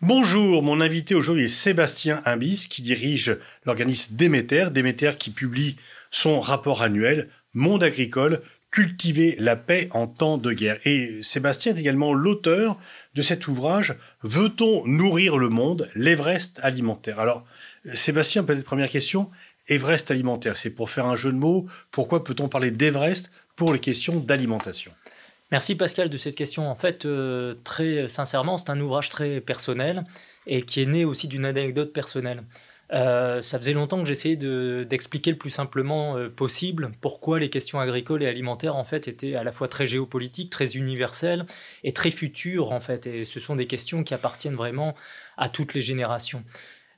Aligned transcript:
Bonjour, 0.00 0.62
mon 0.62 0.80
invité 0.80 1.14
aujourd'hui 1.14 1.44
est 1.44 1.48
Sébastien 1.48 2.22
Imbis 2.24 2.66
qui 2.70 2.82
dirige 2.82 3.36
l'organisme 3.64 4.14
Déméter, 4.14 4.66
Déméter 4.70 5.12
qui 5.18 5.30
publie 5.30 5.76
son 6.10 6.40
rapport 6.40 6.82
annuel 6.82 7.28
Monde 7.54 7.82
agricole, 7.82 8.40
cultiver 8.70 9.34
la 9.38 9.56
paix 9.56 9.88
en 9.92 10.06
temps 10.06 10.38
de 10.38 10.52
guerre. 10.52 10.78
Et 10.84 11.22
Sébastien 11.22 11.74
est 11.74 11.80
également 11.80 12.14
l'auteur 12.14 12.78
de 13.14 13.22
cet 13.22 13.48
ouvrage 13.48 13.96
Veut-on 14.22 14.86
nourrir 14.86 15.36
le 15.36 15.48
monde? 15.48 15.90
L'Everest 15.94 16.60
alimentaire. 16.62 17.18
Alors, 17.18 17.44
Sébastien, 17.94 18.44
peut-être 18.44 18.64
première 18.64 18.90
question, 18.90 19.28
Everest 19.68 20.10
alimentaire, 20.10 20.56
c'est 20.56 20.70
pour 20.70 20.90
faire 20.90 21.06
un 21.06 21.16
jeu 21.16 21.30
de 21.30 21.36
mots. 21.36 21.66
Pourquoi 21.90 22.24
peut-on 22.24 22.48
parler 22.48 22.70
d'Everest 22.70 23.30
pour 23.54 23.72
les 23.72 23.80
questions 23.80 24.18
d'alimentation? 24.18 24.92
Merci 25.50 25.76
Pascal 25.76 26.10
de 26.10 26.18
cette 26.18 26.34
question. 26.34 26.68
En 26.70 26.74
fait, 26.74 27.06
euh, 27.06 27.54
très 27.64 28.06
sincèrement, 28.08 28.58
c'est 28.58 28.68
un 28.68 28.80
ouvrage 28.80 29.08
très 29.08 29.40
personnel 29.40 30.04
et 30.46 30.62
qui 30.62 30.82
est 30.82 30.86
né 30.86 31.06
aussi 31.06 31.26
d'une 31.26 31.46
anecdote 31.46 31.92
personnelle. 31.94 32.44
Euh, 32.92 33.42
ça 33.42 33.58
faisait 33.58 33.72
longtemps 33.72 33.98
que 33.98 34.06
j'essayais 34.06 34.36
d'expliquer 34.84 35.30
le 35.30 35.38
plus 35.38 35.50
simplement 35.50 36.16
euh, 36.16 36.30
possible 36.30 36.92
pourquoi 37.00 37.38
les 37.38 37.50
questions 37.50 37.80
agricoles 37.80 38.22
et 38.22 38.26
alimentaires 38.26 38.76
en 38.76 38.84
fait 38.84 39.08
étaient 39.08 39.34
à 39.34 39.44
la 39.44 39.52
fois 39.52 39.68
très 39.68 39.86
géopolitiques, 39.86 40.50
très 40.50 40.76
universelles 40.76 41.44
et 41.84 41.92
très 41.92 42.10
futures 42.10 42.72
en 42.72 42.80
fait. 42.80 43.06
Et 43.06 43.24
ce 43.24 43.40
sont 43.40 43.56
des 43.56 43.66
questions 43.66 44.04
qui 44.04 44.14
appartiennent 44.14 44.56
vraiment 44.56 44.94
à 45.36 45.48
toutes 45.48 45.74
les 45.74 45.82
générations. 45.82 46.44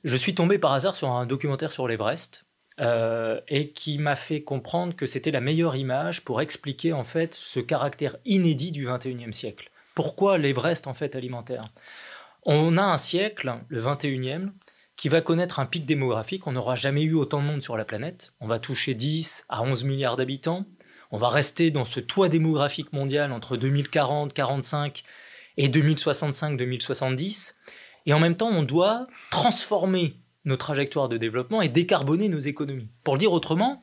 Je 0.03 0.15
suis 0.17 0.33
tombé 0.35 0.59
par 0.59 0.73
hasard 0.73 0.95
sur 0.95 1.09
un 1.09 1.25
documentaire 1.25 1.71
sur 1.71 1.87
l'Everest 1.87 2.45
euh, 2.79 3.39
et 3.47 3.71
qui 3.71 3.97
m'a 3.97 4.15
fait 4.15 4.41
comprendre 4.41 4.95
que 4.95 5.05
c'était 5.05 5.31
la 5.31 5.41
meilleure 5.41 5.75
image 5.75 6.23
pour 6.23 6.41
expliquer 6.41 6.93
en 6.93 7.03
fait 7.03 7.33
ce 7.33 7.59
caractère 7.59 8.15
inédit 8.25 8.71
du 8.71 8.87
21e 8.87 9.33
siècle. 9.33 9.69
Pourquoi 9.93 10.37
l'Everest 10.37 10.87
en 10.87 10.93
fait 10.93 11.15
alimentaire? 11.15 11.63
On 12.43 12.77
a 12.77 12.83
un 12.83 12.97
siècle, 12.97 13.53
le 13.67 13.81
21e, 13.81 14.51
qui 14.95 15.09
va 15.09 15.21
connaître 15.21 15.59
un 15.59 15.65
pic 15.65 15.85
démographique. 15.85 16.47
On 16.47 16.53
n'aura 16.53 16.75
jamais 16.75 17.03
eu 17.03 17.13
autant 17.13 17.41
de 17.41 17.45
monde 17.45 17.61
sur 17.61 17.75
la 17.75 17.85
planète. 17.85 18.33
On 18.39 18.47
va 18.47 18.59
toucher 18.59 18.93
10 18.93 19.45
à 19.49 19.63
11 19.63 19.83
milliards 19.83 20.15
d'habitants. 20.15 20.65
On 21.11 21.17
va 21.17 21.27
rester 21.27 21.71
dans 21.71 21.85
ce 21.85 21.99
toit 21.99 22.29
démographique 22.29 22.93
mondial 22.93 23.31
entre 23.31 23.57
2040, 23.57 24.31
45 24.33 25.03
et 25.57 25.69
2065, 25.69 26.55
2070. 26.55 27.57
Et 28.05 28.13
en 28.13 28.19
même 28.19 28.37
temps, 28.37 28.49
on 28.49 28.63
doit 28.63 29.07
transformer 29.29 30.20
nos 30.45 30.57
trajectoires 30.57 31.09
de 31.09 31.17
développement 31.17 31.61
et 31.61 31.69
décarboner 31.69 32.29
nos 32.29 32.39
économies. 32.39 32.89
Pour 33.03 33.15
le 33.15 33.19
dire 33.19 33.31
autrement, 33.31 33.81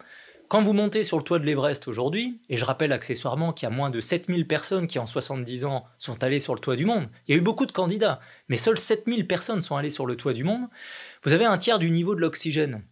quand 0.48 0.62
vous 0.62 0.72
montez 0.72 1.04
sur 1.04 1.18
le 1.18 1.22
toit 1.22 1.38
de 1.38 1.44
l'Everest 1.44 1.88
aujourd'hui, 1.88 2.40
et 2.48 2.56
je 2.56 2.64
rappelle 2.64 2.92
accessoirement 2.92 3.52
qu'il 3.52 3.68
y 3.68 3.72
a 3.72 3.74
moins 3.74 3.90
de 3.90 4.00
7000 4.00 4.46
personnes 4.46 4.86
qui 4.86 4.98
en 4.98 5.06
70 5.06 5.66
ans 5.66 5.84
sont 5.98 6.22
allées 6.24 6.40
sur 6.40 6.54
le 6.54 6.60
toit 6.60 6.76
du 6.76 6.86
monde, 6.86 7.08
il 7.26 7.32
y 7.32 7.34
a 7.34 7.38
eu 7.38 7.42
beaucoup 7.42 7.66
de 7.66 7.72
candidats, 7.72 8.18
mais 8.48 8.56
seules 8.56 8.78
7000 8.78 9.26
personnes 9.26 9.60
sont 9.60 9.76
allées 9.76 9.90
sur 9.90 10.06
le 10.06 10.16
toit 10.16 10.32
du 10.32 10.44
monde, 10.44 10.68
vous 11.22 11.34
avez 11.34 11.44
un 11.44 11.58
tiers 11.58 11.78
du 11.78 11.90
niveau 11.90 12.14
de 12.14 12.20
l'oxygène 12.20 12.82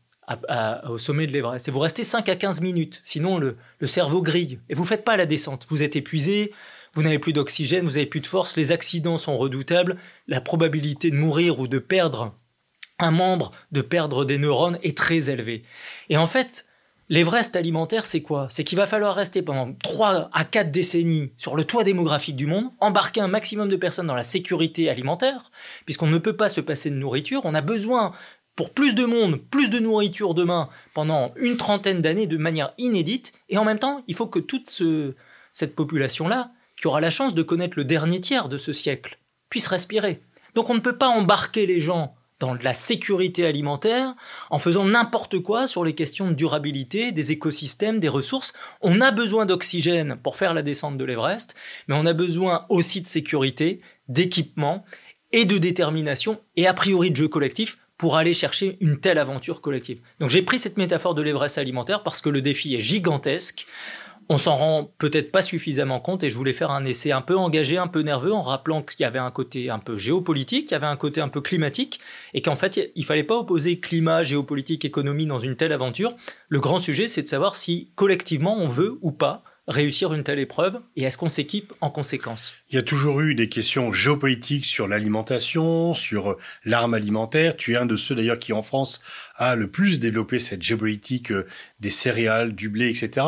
au 0.89 0.99
sommet 0.99 1.27
de 1.27 1.33
l'Everest. 1.33 1.69
Et 1.69 1.71
vous 1.71 1.79
restez 1.79 2.05
5 2.05 2.29
à 2.29 2.37
15 2.37 2.61
minutes, 2.61 3.01
sinon 3.05 3.39
le, 3.39 3.57
cerveau 3.87 4.23
grille. 4.23 4.59
Et 4.69 4.75
vous 4.75 4.83
ne 4.83 4.89
faites 4.89 5.05
pas 5.05 5.17
la 5.17 5.25
descente. 5.25 5.67
Vous 5.69 5.83
êtes 5.83 5.97
épuisé, 5.97 6.53
vous 6.95 7.03
n'avez 7.03 7.19
plus 7.19 7.33
d'oxygène, 7.33 7.85
vous 7.85 7.93
n'avez 7.93 8.07
plus 8.07 8.21
de 8.21 8.27
force, 8.27 8.57
les 8.57 8.73
accidents 8.73 9.19
sont 9.19 9.39
redoutables, 9.39 9.97
la 10.27 10.41
probabilité 10.41 11.11
de 11.11 11.17
mourir 11.17 11.61
ou 11.61 11.69
de 11.69 11.79
perdre 11.79 12.35
un 12.99 13.11
membre, 13.11 13.53
de 13.73 13.83
perdre 13.83 14.25
des 14.25 14.39
neurones 14.39 14.79
est 14.83 14.97
très 14.97 15.31
élevée. 15.31 15.63
Et 16.09 16.17
en 16.17 16.27
fait, 16.27 16.67
l'Everest 17.09 17.55
alimentaire, 17.55 18.05
c'est 18.05 18.23
quoi? 18.23 18.49
C'est 18.51 18.65
qu'il 18.65 18.79
va 18.79 18.87
falloir 18.87 19.15
rester 19.15 19.43
pendant 19.43 19.73
3 19.73 20.31
à 20.33 20.45
4 20.45 20.71
décennies 20.71 21.31
sur 21.37 21.57
le 21.57 21.65
toit 21.65 21.85
démographique 21.85 22.37
du 22.37 22.47
monde, 22.47 22.71
embarquer 22.81 23.21
un 23.21 23.29
maximum 23.29 23.69
de 23.69 23.77
personnes 23.77 24.07
dans 24.07 24.15
la 24.15 24.23
sécurité 24.23 24.91
alimentaire, 24.91 25.51
puisqu'on 25.85 26.07
ne 26.07 26.19
peut 26.19 26.37
pas 26.37 26.49
se 26.49 26.61
passer 26.61 26.91
de 26.91 26.97
nourriture, 26.97 27.43
on 27.45 27.55
a 27.55 27.61
besoin 27.61 28.13
pour 28.57 28.71
plus 28.71 28.95
de 28.95 29.05
monde, 29.05 29.41
plus 29.51 29.69
de 29.69 29.79
nourriture 29.79 30.33
demain 30.33 30.71
pendant 30.95 31.33
une 31.37 31.59
trentaine 31.59 32.01
d'années 32.01 32.27
de 32.27 32.39
manière 32.39 32.73
inédite, 32.79 33.35
et 33.51 33.59
en 33.59 33.65
même 33.65 33.79
temps, 33.79 34.03
il 34.09 34.15
faut 34.15 34.27
que 34.27 34.39
toute 34.39 34.83
cette 35.53 35.77
population-là 35.77 36.51
qui 36.77 36.87
aura 36.87 37.01
la 37.01 37.11
chance 37.11 37.35
de 37.35 37.43
connaître 37.43 37.79
le 37.79 37.85
dernier 37.85 38.21
tiers 38.21 38.49
de 38.49 38.59
ce 38.59 38.73
siècle, 38.73 39.19
puisse 39.51 39.67
respirer. 39.67 40.23
Donc 40.55 40.71
on 40.71 40.75
ne 40.75 40.81
peut 40.81 40.97
pas 40.97 41.09
embarquer 41.09 41.67
les 41.67 41.81
gens 41.81 42.15
dans 42.39 42.55
la 42.55 42.75
sécurité 42.75 43.47
alimentaire 43.47 44.15
en 44.51 44.59
faisant 44.59 44.85
n'importe 44.85 45.39
quoi 45.41 45.67
sur 45.67 45.85
les 45.85 45.95
questions 45.95 46.29
de 46.29 46.35
durabilité, 46.35 47.13
des 47.13 47.33
écosystèmes, 47.33 48.01
des 48.01 48.09
ressources. 48.09 48.53
On 48.83 49.01
a 49.01 49.11
besoin 49.11 49.47
d'oxygène 49.47 50.17
pour 50.23 50.37
faire 50.37 50.55
la 50.55 50.63
descente 50.63 50.99
de 50.99 51.05
l'Everest, 51.05 51.55
mais 51.89 51.95
on 51.97 52.07
a 52.07 52.13
besoin 52.13 52.67
aussi 52.69 53.01
de 53.01 53.07
sécurité, 53.07 53.81
d'équipement 54.09 54.85
et 55.33 55.45
de 55.45 55.59
détermination 55.59 56.41
et 56.57 56.67
a 56.67 56.75
priori 56.75 57.11
de 57.11 57.17
jeu 57.17 57.29
collectif 57.29 57.79
pour 57.99 58.17
aller 58.17 58.35
chercher 58.35 58.77
une 58.81 59.01
telle 59.01 59.19
aventure 59.19 59.61
collective. 59.61 60.01
Donc 60.21 60.31
j'ai 60.31 60.43
pris 60.43 60.59
cette 60.59 60.77
métaphore 60.77 61.15
de 61.15 61.23
l'Everest 61.23 61.59
alimentaire 61.59 62.03
parce 62.03 62.21
que 62.21 62.29
le 62.29 62.43
défi 62.43 62.75
est 62.75 62.81
gigantesque 62.81 63.67
on 64.29 64.39
s'en 64.39 64.55
rend 64.55 64.91
peut-être 64.99 65.31
pas 65.31 65.43
suffisamment 65.43 66.01
compte 66.01 66.25
et 66.25 66.31
je 66.31 66.37
voulais 66.37 66.53
faire 66.53 66.71
un 66.71 66.85
essai 66.85 67.13
un 67.13 67.21
peu 67.21 67.37
engagé, 67.37 67.79
un 67.79 67.87
peu 67.87 68.01
nerveux 68.01 68.33
en 68.33 68.43
rappelant 68.43 68.83
qu'il 68.83 69.01
y 69.01 69.05
avait 69.05 69.19
un 69.19 69.31
côté 69.31 69.71
un 69.71 69.79
peu 69.79 69.97
géopolitique, 69.97 70.71
il 70.71 70.73
y 70.73 70.77
avait 70.77 70.87
un 70.87 70.97
côté 70.97 71.21
un 71.21 71.29
peu 71.29 71.41
climatique 71.41 72.01
et 72.35 72.43
qu'en 72.43 72.57
fait 72.57 72.91
il 72.95 73.05
fallait 73.05 73.23
pas 73.23 73.37
opposer 73.37 73.79
climat, 73.79 74.23
géopolitique, 74.23 74.85
économie 74.85 75.27
dans 75.27 75.39
une 75.39 75.57
telle 75.57 75.73
aventure. 75.73 76.15
Le 76.49 76.61
grand 76.61 76.79
sujet 76.79 77.09
c'est 77.09 77.23
de 77.23 77.29
savoir 77.29 77.55
si 77.55 77.91
collectivement 77.95 78.57
on 78.57 78.69
veut 78.69 78.99
ou 79.03 79.13
pas 79.13 79.43
réussir 79.69 80.13
une 80.13 80.23
telle 80.23 80.39
épreuve 80.39 80.81
et 80.97 81.03
est-ce 81.03 81.19
qu'on 81.19 81.29
s'équipe 81.29 81.73
en 81.81 81.91
conséquence 81.91 82.55
Il 82.69 82.75
y 82.75 82.79
a 82.79 82.83
toujours 82.83 83.21
eu 83.21 83.35
des 83.35 83.49
questions 83.49 83.93
géopolitiques 83.93 84.65
sur 84.65 84.89
l'alimentation, 84.89 85.95
sur 85.95 86.33
euh, 86.33 86.39
l'arme 86.65 86.95
alimentaire. 86.95 87.57
Tu 87.57 87.75
es 87.75 87.77
un 87.77 87.87
de 87.87 87.97
ceux 87.97 88.15
d'ailleurs 88.17 88.39
qui 88.39 88.53
en 88.53 88.63
France 88.63 89.01
a 89.37 89.55
le 89.55 89.69
plus 89.69 90.01
développé 90.01 90.39
cette 90.39 90.63
géopolitique 90.63 91.31
euh, 91.31 91.47
des 91.81 91.91
céréales, 91.91 92.55
du 92.55 92.69
blé, 92.69 92.89
etc. 92.89 93.27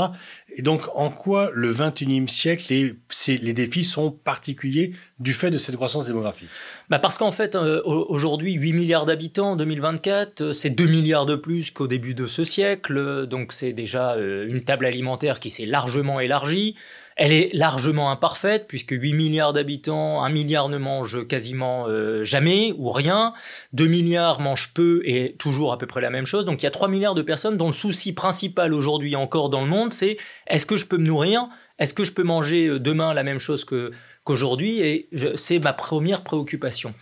Et 0.56 0.62
donc 0.62 0.82
en 0.94 1.10
quoi 1.10 1.50
le 1.52 1.72
21e 1.72 2.28
siècle, 2.28 2.64
les, 2.70 2.94
les 3.40 3.52
défis 3.52 3.84
sont 3.84 4.10
particuliers 4.10 4.92
du 5.18 5.32
fait 5.32 5.50
de 5.50 5.58
cette 5.58 5.76
croissance 5.76 6.06
démographique? 6.06 6.48
Bah 6.88 6.98
Parce 6.98 7.18
qu'en 7.18 7.32
fait, 7.32 7.54
euh, 7.54 7.82
aujourd'hui, 7.84 8.54
8 8.54 8.72
milliards 8.72 9.04
d'habitants 9.04 9.52
en 9.52 9.56
2024, 9.56 10.40
euh, 10.40 10.52
c'est 10.52 10.70
2 10.70 10.86
milliards 10.86 11.26
de 11.26 11.36
plus 11.36 11.70
qu'au 11.70 11.86
début 11.86 12.14
de 12.14 12.26
ce 12.26 12.44
siècle. 12.44 13.26
Donc 13.26 13.52
c'est 13.52 13.72
déjà 13.72 14.16
une 14.16 14.62
table 14.62 14.86
alimentaire 14.86 15.40
qui 15.40 15.50
s'est 15.50 15.66
largement 15.66 16.20
élargie. 16.20 16.74
Elle 17.20 17.32
est 17.32 17.50
largement 17.52 18.12
imparfaite 18.12 18.66
puisque 18.68 18.92
8 18.92 19.12
milliards 19.12 19.52
d'habitants, 19.52 20.22
1 20.22 20.28
milliard 20.30 20.68
ne 20.68 20.78
mange 20.78 21.26
quasiment 21.26 21.86
jamais 22.22 22.72
ou 22.78 22.90
rien, 22.90 23.34
2 23.72 23.88
milliards 23.88 24.40
mangent 24.40 24.72
peu 24.72 25.02
et 25.04 25.34
toujours 25.36 25.72
à 25.72 25.78
peu 25.78 25.86
près 25.86 26.00
la 26.00 26.10
même 26.10 26.26
chose. 26.26 26.44
Donc 26.44 26.62
il 26.62 26.64
y 26.64 26.68
a 26.68 26.70
3 26.70 26.86
milliards 26.86 27.16
de 27.16 27.22
personnes 27.22 27.56
dont 27.56 27.66
le 27.66 27.72
souci 27.72 28.14
principal 28.14 28.72
aujourd'hui 28.72 29.16
encore 29.16 29.50
dans 29.50 29.62
le 29.62 29.66
monde, 29.66 29.92
c'est 29.92 30.16
est-ce 30.46 30.64
que 30.64 30.76
je 30.76 30.86
peux 30.86 30.96
me 30.96 31.06
nourrir? 31.06 31.48
Est-ce 31.80 31.92
que 31.92 32.04
je 32.04 32.12
peux 32.12 32.22
manger 32.22 32.78
demain 32.78 33.12
la 33.14 33.24
même 33.24 33.40
chose 33.40 33.64
qu'aujourd'hui, 33.64 34.80
et 34.80 35.08
c'est 35.34 35.58
ma 35.58 35.72
première 35.72 36.22
préoccupation. 36.22 36.94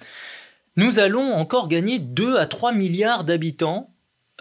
Nous 0.77 0.99
allons 0.99 1.35
encore 1.35 1.69
gagner 1.69 1.99
2 1.99 2.39
à 2.39 2.47
3 2.47 2.73
milliards 2.73 3.25
d'habitants 3.25 3.91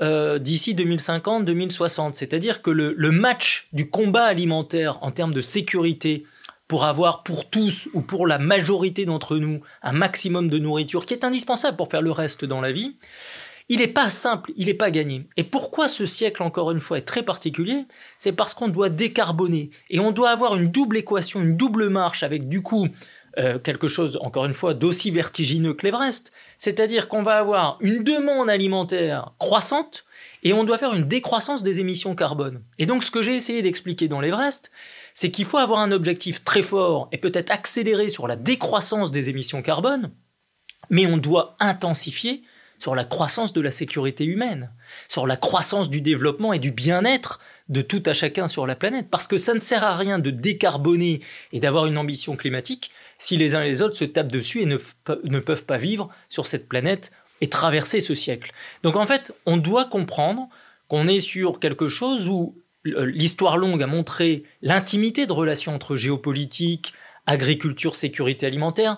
euh, 0.02 0.40
d'ici 0.40 0.76
2050-2060. 0.76 2.14
C'est-à-dire 2.14 2.62
que 2.62 2.72
le, 2.72 2.94
le, 2.98 3.12
match 3.12 3.68
du 3.74 3.90
combat 3.90 4.26
alimentaire 4.26 5.02
en 5.02 5.12
termes 5.12 5.34
de 5.34 5.42
sécurité 5.42 6.26
pour 6.68 6.86
avoir 6.86 7.24
pour 7.24 7.50
tous 7.50 7.88
ou 7.94 8.02
pour 8.02 8.28
la 8.28 8.38
majorité 8.38 9.06
d'entre 9.06 9.38
nous 9.38 9.62
un 9.84 9.94
maximum 9.94 10.50
de 10.50 10.58
nourriture 10.58 11.06
qui 11.06 11.14
est 11.14 11.24
indispensable 11.24 11.78
pour 11.78 11.90
faire 11.90 12.02
le 12.02 12.12
reste 12.12 12.44
dans 12.44 12.60
la 12.60 12.72
vie, 12.72 12.96
il 13.68 13.80
n'est 13.80 13.88
pas 13.88 14.12
simple, 14.12 14.52
il 14.58 14.68
n'est 14.68 14.76
pas 14.76 14.92
gagné. 14.92 15.26
Et 15.38 15.44
pourquoi 15.44 15.88
ce 15.88 16.06
siècle, 16.06 16.44
encore 16.44 16.70
une 16.72 16.80
fois, 16.80 17.00
est 17.00 17.02
très 17.06 17.24
particulier? 17.24 17.86
C'est 18.20 18.32
parce 18.32 18.54
qu'on 18.54 18.68
doit 18.68 18.90
décarboner. 18.90 19.72
Et 19.90 20.00
on 20.00 20.12
doit 20.12 20.30
avoir 20.30 20.56
une 20.56 20.70
double 20.70 20.98
équation, 20.98 21.42
une 21.42 21.58
double 21.58 21.90
marche 21.90 22.22
avec 22.22 22.48
du 22.48 22.62
coup 22.62 22.88
euh, 23.38 23.60
quelque 23.60 23.88
chose, 23.88 24.18
encore 24.22 24.46
une 24.46 24.54
fois, 24.54 24.74
d'aussi 24.74 25.12
vertigineux 25.12 25.74
que 25.74 25.86
l'Everest. 25.86 26.32
C'est-à-dire 26.58 27.10
qu'on 27.10 27.24
va 27.24 27.38
avoir 27.38 27.78
une 27.82 28.04
demande 28.04 28.50
alimentaire 28.50 29.34
croissante 29.40 30.06
et 30.44 30.54
on 30.54 30.64
doit 30.64 30.78
faire 30.78 30.94
une 30.94 31.08
décroissance 31.08 31.64
des 31.64 31.80
émissions 31.80 32.16
carbone. 32.16 32.62
Et 32.78 32.86
donc 32.86 33.04
ce 33.04 33.12
que 33.12 33.22
j'ai 33.22 33.36
essayé 33.36 33.62
d'expliquer 33.62 34.08
dans 34.08 34.22
l'Everest, 34.22 34.72
c'est 35.14 35.32
qu'il 35.32 35.46
faut 35.46 35.58
avoir 35.58 35.80
un 35.80 35.92
objectif 35.92 36.44
très 36.44 36.62
fort 36.62 37.10
et 37.12 37.18
peut-être 37.18 37.52
accélérer 37.52 38.10
sur 38.10 38.28
la 38.28 38.36
décroissance 38.36 39.12
des 39.12 39.30
émissions 39.30 39.62
carbone, 39.62 40.12
mais 40.90 41.08
on 41.08 41.18
doit 41.18 41.56
intensifier 41.60 42.44
sur 42.78 42.96
la 42.96 43.06
croissance 43.06 43.54
de 43.54 43.62
la 43.62 43.72
sécurité 43.72 44.26
humaine, 44.26 44.72
sur 45.10 45.26
la 45.26 45.38
croissance 45.38 45.90
du 45.90 46.02
développement 46.02 46.54
et 46.54 46.60
du 46.60 46.72
bien-être 46.72 47.40
de 47.70 47.82
tout 47.82 48.04
à 48.06 48.14
chacun 48.14 48.48
sur 48.48 48.68
la 48.68 48.76
planète. 48.76 49.08
Parce 49.10 49.28
que 49.28 49.38
ça 49.38 49.54
ne 49.54 49.60
sert 49.60 49.84
à 49.84 49.96
rien 49.96 50.20
de 50.20 50.30
décarboner 50.30 51.22
et 51.52 51.60
d'avoir 51.60 51.86
une 51.86 51.98
ambition 51.98 52.36
climatique 52.36 52.92
si 53.18 53.38
les 53.38 53.56
uns 53.56 53.64
et 53.64 53.68
les 53.68 53.82
autres 53.82 53.96
se 53.96 54.06
tapent 54.06 54.32
dessus 54.32 54.62
et 54.62 54.66
ne, 54.66 54.78
ne 55.24 55.40
peuvent 55.40 55.66
pas 55.66 55.78
vivre 55.78 56.10
sur 56.30 56.48
cette 56.48 56.68
planète 56.68 57.12
et 57.42 57.48
traverser 57.48 58.02
ce 58.02 58.16
siècle. 58.16 58.52
Donc 58.84 58.96
en 58.96 59.06
fait, 59.06 59.34
on 59.46 59.58
doit 59.58 59.86
comprendre 59.86 60.50
qu'on 60.88 61.08
est 61.08 61.20
sur 61.20 61.60
quelque 61.60 61.90
chose 61.90 62.28
où 62.28 62.56
l'histoire 62.84 63.58
longue 63.58 63.82
a 63.82 63.88
montré 63.88 64.44
l'intimité 64.62 65.26
de 65.26 65.34
relations 65.34 65.74
entre 65.74 65.96
géopolitique, 65.96 66.94
agriculture, 67.26 67.96
sécurité 67.96 68.46
alimentaire. 68.46 68.98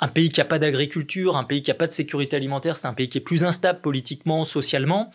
Un 0.00 0.08
pays 0.08 0.30
qui 0.30 0.40
n'a 0.40 0.44
pas 0.44 0.58
d'agriculture, 0.58 1.36
un 1.36 1.44
pays 1.44 1.62
qui 1.62 1.70
n'a 1.70 1.74
pas 1.74 1.86
de 1.86 1.92
sécurité 1.92 2.36
alimentaire, 2.36 2.76
c'est 2.76 2.86
un 2.86 2.94
pays 2.94 3.08
qui 3.08 3.18
est 3.18 3.22
plus 3.22 3.44
instable 3.44 3.80
politiquement, 3.80 4.44
socialement. 4.44 5.10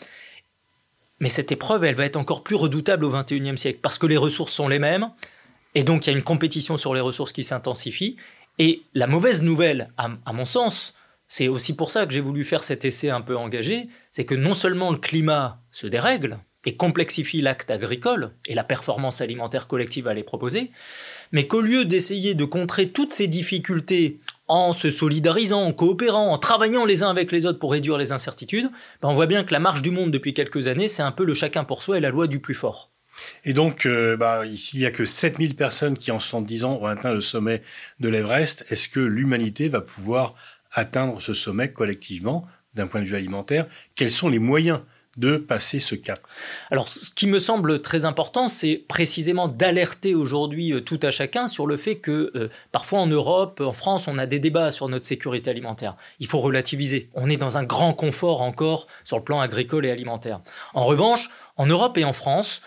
Mais 1.21 1.29
cette 1.29 1.51
épreuve, 1.51 1.85
elle 1.85 1.95
va 1.95 2.05
être 2.05 2.17
encore 2.17 2.43
plus 2.43 2.55
redoutable 2.55 3.05
au 3.05 3.11
XXIe 3.11 3.57
siècle, 3.57 3.79
parce 3.81 3.99
que 3.99 4.07
les 4.07 4.17
ressources 4.17 4.51
sont 4.51 4.67
les 4.67 4.79
mêmes, 4.79 5.11
et 5.75 5.83
donc 5.83 6.05
il 6.05 6.09
y 6.09 6.13
a 6.13 6.17
une 6.17 6.23
compétition 6.23 6.77
sur 6.77 6.95
les 6.95 6.99
ressources 6.99 7.31
qui 7.31 7.43
s'intensifie. 7.43 8.17
Et 8.57 8.81
la 8.95 9.05
mauvaise 9.05 9.43
nouvelle, 9.43 9.91
à, 9.97 10.33
mon 10.33 10.45
sens, 10.45 10.95
c'est 11.27 11.47
aussi 11.47 11.75
pour 11.75 11.91
ça 11.91 12.07
que 12.07 12.11
j'ai 12.11 12.21
voulu 12.21 12.43
faire 12.43 12.63
cet 12.63 12.85
essai 12.85 13.11
un 13.11 13.21
peu 13.21 13.37
engagé, 13.37 13.87
c'est 14.09 14.25
que 14.25 14.35
non 14.35 14.55
seulement 14.55 14.91
le 14.91 14.97
climat 14.97 15.61
se 15.69 15.85
dérègle 15.85 16.39
et 16.65 16.75
complexifie 16.75 17.41
l'acte 17.41 17.69
agricole 17.69 18.33
et 18.47 18.55
la 18.55 18.63
performance 18.63 19.21
alimentaire 19.21 19.67
collective 19.67 20.07
à 20.07 20.15
les 20.15 20.23
proposer, 20.23 20.71
mais 21.31 21.45
qu'au 21.45 21.61
lieu 21.61 21.85
d'essayer 21.85 22.33
de 22.33 22.45
contrer 22.45 22.89
toutes 22.89 23.11
ces 23.11 23.27
difficultés 23.27 24.19
en 24.51 24.73
se 24.73 24.89
solidarisant, 24.89 25.63
en 25.63 25.71
coopérant, 25.71 26.29
en 26.31 26.37
travaillant 26.37 26.83
les 26.83 27.03
uns 27.03 27.09
avec 27.09 27.31
les 27.31 27.45
autres 27.45 27.59
pour 27.59 27.71
réduire 27.71 27.97
les 27.97 28.11
incertitudes, 28.11 28.69
ben 29.01 29.07
on 29.07 29.13
voit 29.13 29.25
bien 29.25 29.45
que 29.45 29.53
la 29.53 29.59
marche 29.59 29.81
du 29.81 29.91
monde 29.91 30.11
depuis 30.11 30.33
quelques 30.33 30.67
années, 30.67 30.89
c'est 30.89 31.03
un 31.03 31.13
peu 31.13 31.23
le 31.23 31.33
chacun 31.33 31.63
pour 31.63 31.83
soi 31.83 31.97
et 31.97 32.01
la 32.01 32.09
loi 32.09 32.27
du 32.27 32.39
plus 32.39 32.53
fort. 32.53 32.91
Et 33.45 33.53
donc, 33.53 33.85
euh, 33.85 34.17
bah, 34.17 34.43
il 34.45 34.79
n'y 34.79 34.85
a 34.85 34.91
que 34.91 35.05
7000 35.05 35.55
personnes 35.55 35.97
qui, 35.97 36.11
en 36.11 36.19
70 36.19 36.65
ans, 36.65 36.79
ont 36.81 36.85
atteint 36.85 37.13
le 37.13 37.21
sommet 37.21 37.61
de 38.01 38.09
l'Everest. 38.09 38.65
Est-ce 38.69 38.89
que 38.89 38.99
l'humanité 38.99 39.69
va 39.69 39.79
pouvoir 39.79 40.35
atteindre 40.73 41.21
ce 41.21 41.33
sommet 41.33 41.71
collectivement, 41.71 42.45
d'un 42.73 42.87
point 42.87 43.01
de 43.01 43.05
vue 43.05 43.15
alimentaire? 43.15 43.67
Quels 43.95 44.11
sont 44.11 44.29
les 44.29 44.39
moyens 44.39 44.81
de 45.17 45.37
passer 45.37 45.79
ce 45.79 45.95
cap 45.95 46.19
Alors, 46.69 46.87
ce 46.87 47.11
qui 47.11 47.27
me 47.27 47.39
semble 47.39 47.81
très 47.81 48.05
important, 48.05 48.47
c'est 48.47 48.77
précisément 48.87 49.47
d'alerter 49.47 50.15
aujourd'hui 50.15 50.73
euh, 50.73 50.81
tout 50.81 50.99
à 51.03 51.11
chacun 51.11 51.47
sur 51.47 51.67
le 51.67 51.75
fait 51.75 51.97
que 51.97 52.31
euh, 52.35 52.49
parfois 52.71 52.99
en 52.99 53.07
Europe, 53.07 53.61
en 53.61 53.73
France, 53.73 54.07
on 54.07 54.17
a 54.17 54.25
des 54.25 54.39
débats 54.39 54.71
sur 54.71 54.87
notre 54.87 55.05
sécurité 55.05 55.49
alimentaire. 55.49 55.95
Il 56.19 56.27
faut 56.27 56.39
relativiser. 56.39 57.09
On 57.13 57.29
est 57.29 57.37
dans 57.37 57.57
un 57.57 57.63
grand 57.63 57.93
confort 57.93 58.41
encore 58.41 58.87
sur 59.03 59.17
le 59.17 59.23
plan 59.23 59.41
agricole 59.41 59.85
et 59.85 59.91
alimentaire. 59.91 60.39
En 60.73 60.83
revanche, 60.83 61.29
en 61.57 61.65
Europe 61.65 61.97
et 61.97 62.05
en 62.05 62.13
France, 62.13 62.61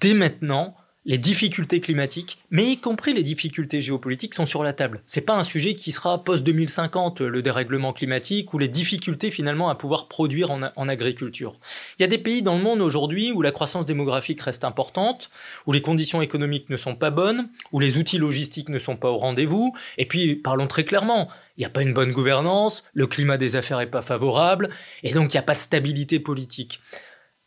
dès 0.00 0.14
maintenant, 0.14 0.74
les 1.06 1.18
difficultés 1.18 1.80
climatiques, 1.80 2.38
mais 2.50 2.70
y 2.70 2.78
compris 2.78 3.12
les 3.12 3.22
difficultés 3.22 3.82
géopolitiques, 3.82 4.34
sont 4.34 4.46
sur 4.46 4.62
la 4.62 4.72
table. 4.72 5.02
C'est 5.06 5.20
pas 5.20 5.36
un 5.36 5.44
sujet 5.44 5.74
qui 5.74 5.92
sera 5.92 6.24
post 6.24 6.42
2050, 6.44 7.20
le 7.20 7.42
dérèglement 7.42 7.92
climatique 7.92 8.54
ou 8.54 8.58
les 8.58 8.68
difficultés 8.68 9.30
finalement 9.30 9.68
à 9.68 9.74
pouvoir 9.74 10.08
produire 10.08 10.50
en, 10.50 10.88
agriculture. 10.88 11.56
Il 11.98 12.02
y 12.02 12.04
a 12.04 12.08
des 12.08 12.18
pays 12.18 12.42
dans 12.42 12.56
le 12.56 12.62
monde 12.62 12.80
aujourd'hui 12.80 13.32
où 13.32 13.42
la 13.42 13.50
croissance 13.50 13.86
démographique 13.86 14.40
reste 14.40 14.64
importante, 14.64 15.30
où 15.66 15.72
les 15.72 15.82
conditions 15.82 16.22
économiques 16.22 16.70
ne 16.70 16.76
sont 16.76 16.94
pas 16.94 17.10
bonnes, 17.10 17.48
où 17.72 17.80
les 17.80 17.98
outils 17.98 18.18
logistiques 18.18 18.68
ne 18.68 18.78
sont 18.78 18.96
pas 18.96 19.10
au 19.10 19.16
rendez-vous. 19.16 19.74
Et 19.98 20.06
puis, 20.06 20.36
parlons 20.36 20.66
très 20.66 20.84
clairement, 20.84 21.28
il 21.56 21.60
n'y 21.60 21.66
a 21.66 21.70
pas 21.70 21.82
une 21.82 21.94
bonne 21.94 22.12
gouvernance, 22.12 22.84
le 22.94 23.06
climat 23.06 23.36
des 23.36 23.56
affaires 23.56 23.78
n'est 23.78 23.86
pas 23.86 24.02
favorable, 24.02 24.70
et 25.02 25.12
donc 25.12 25.32
il 25.32 25.36
n'y 25.36 25.40
a 25.40 25.42
pas 25.42 25.54
de 25.54 25.58
stabilité 25.58 26.18
politique. 26.18 26.80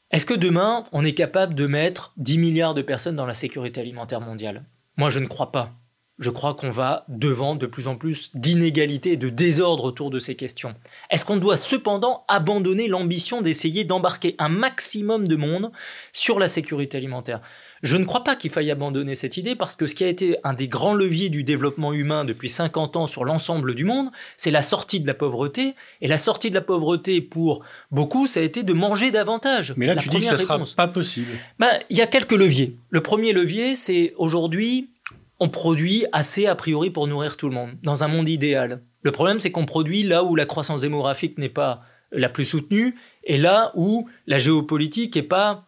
Est-ce 0.10 0.26
que 0.26 0.34
demain, 0.34 0.86
on 0.94 1.04
est 1.04 1.14
capable 1.14 1.54
de 1.54 1.68
mettre 1.68 2.14
10 2.16 2.38
milliards 2.38 2.74
de 2.74 2.82
personnes 2.82 3.18
dans 3.18 3.26
la 3.26 3.34
sécurité 3.34 3.82
alimentaire 3.82 4.22
mondiale? 4.22 4.64
Moi, 4.96 5.10
je 5.10 5.20
ne 5.20 5.28
crois 5.28 5.52
pas. 5.52 5.74
Je 6.18 6.30
crois 6.30 6.56
qu'on 6.56 6.72
va 6.72 7.04
devant 7.10 7.56
de 7.56 7.68
plus 7.68 7.88
en 7.88 7.96
plus 7.96 8.32
d'inégalités 8.34 9.12
et 9.12 9.18
de 9.18 9.30
désordre 9.30 9.84
autour 9.84 10.10
de 10.10 10.18
ces 10.18 10.36
questions. 10.36 10.74
Est-ce 11.12 11.26
qu'on 11.26 11.38
doit 11.38 11.58
cependant 11.58 12.24
abandonner 12.30 12.88
l'ambition 12.88 13.42
d'essayer 13.42 13.84
d'embarquer 13.84 14.36
un 14.40 14.50
maximum 14.50 15.28
de 15.28 15.36
monde 15.36 15.72
sur 16.14 16.40
la 16.40 16.48
sécurité 16.48 16.98
alimentaire? 16.98 17.42
Je 17.84 17.98
ne 17.98 18.06
crois 18.06 18.24
pas 18.24 18.36
qu'il 18.36 18.50
faille 18.50 18.72
abandonner 18.72 19.16
cette 19.16 19.38
idée 19.38 19.56
parce 19.56 19.76
que 19.76 19.88
ce 19.88 19.96
qui 19.96 20.04
a 20.04 20.08
été 20.08 20.38
un 20.44 20.54
des 20.54 20.68
grands 20.68 20.94
leviers 20.94 21.30
du 21.30 21.44
développement 21.44 21.94
humain 21.94 22.26
depuis 22.26 22.50
50 22.50 22.96
ans 22.96 23.08
sur 23.08 23.26
l'ensemble 23.26 23.76
du 23.76 23.86
monde, 23.86 24.10
c'est 24.36 24.52
la 24.52 24.62
sortie 24.62 25.00
de 25.00 25.08
la 25.08 25.14
pauvreté. 25.14 25.76
Et 26.02 26.08
la 26.08 26.18
sortie 26.18 26.50
de 26.50 26.56
la 26.56 26.62
pauvreté 26.62 27.22
pour 27.22 27.64
beaucoup, 27.92 28.28
ça 28.28 28.40
a 28.40 28.44
été 28.44 28.64
de 28.64 28.74
manger 28.74 29.12
davantage. 29.12 29.74
Mais 29.78 29.86
là, 29.86 29.96
tu 29.96 30.10
dis 30.10 30.20
que 30.20 30.26
ce 30.26 30.34
ne 30.34 30.38
sera 30.38 30.60
pas 30.76 30.88
possible. 30.88 31.32
Bah, 31.60 31.70
il 31.90 31.98
y 31.98 32.02
a 32.02 32.08
quelques 32.08 32.34
leviers. 32.34 32.78
Le 32.90 33.02
premier 33.02 33.34
levier, 33.34 33.76
c'est 33.76 34.14
aujourd'hui, 34.18 34.90
on 35.40 35.50
produit 35.50 36.06
assez 36.12 36.48
a 36.48 36.56
priori 36.56 36.90
pour 36.90 37.08
nourrir 37.08 37.38
tout 37.38 37.48
le 37.48 37.56
monde, 37.56 37.72
dans 37.84 38.04
un 38.04 38.08
monde 38.08 38.30
idéal. 38.30 38.82
Le 39.04 39.12
problème, 39.12 39.40
c'est 39.40 39.52
qu'on 39.52 39.66
produit 39.66 40.04
là 40.04 40.24
où 40.24 40.36
la 40.36 40.46
croissance 40.46 40.82
démographique 40.82 41.38
n'est 41.38 41.50
pas 41.50 41.82
la 42.12 42.30
plus 42.30 42.46
soutenue 42.46 42.96
et 43.24 43.38
là 43.38 43.72
où 43.76 44.10
la 44.26 44.40
géopolitique 44.40 45.16
n'est 45.16 45.22
pas 45.22 45.67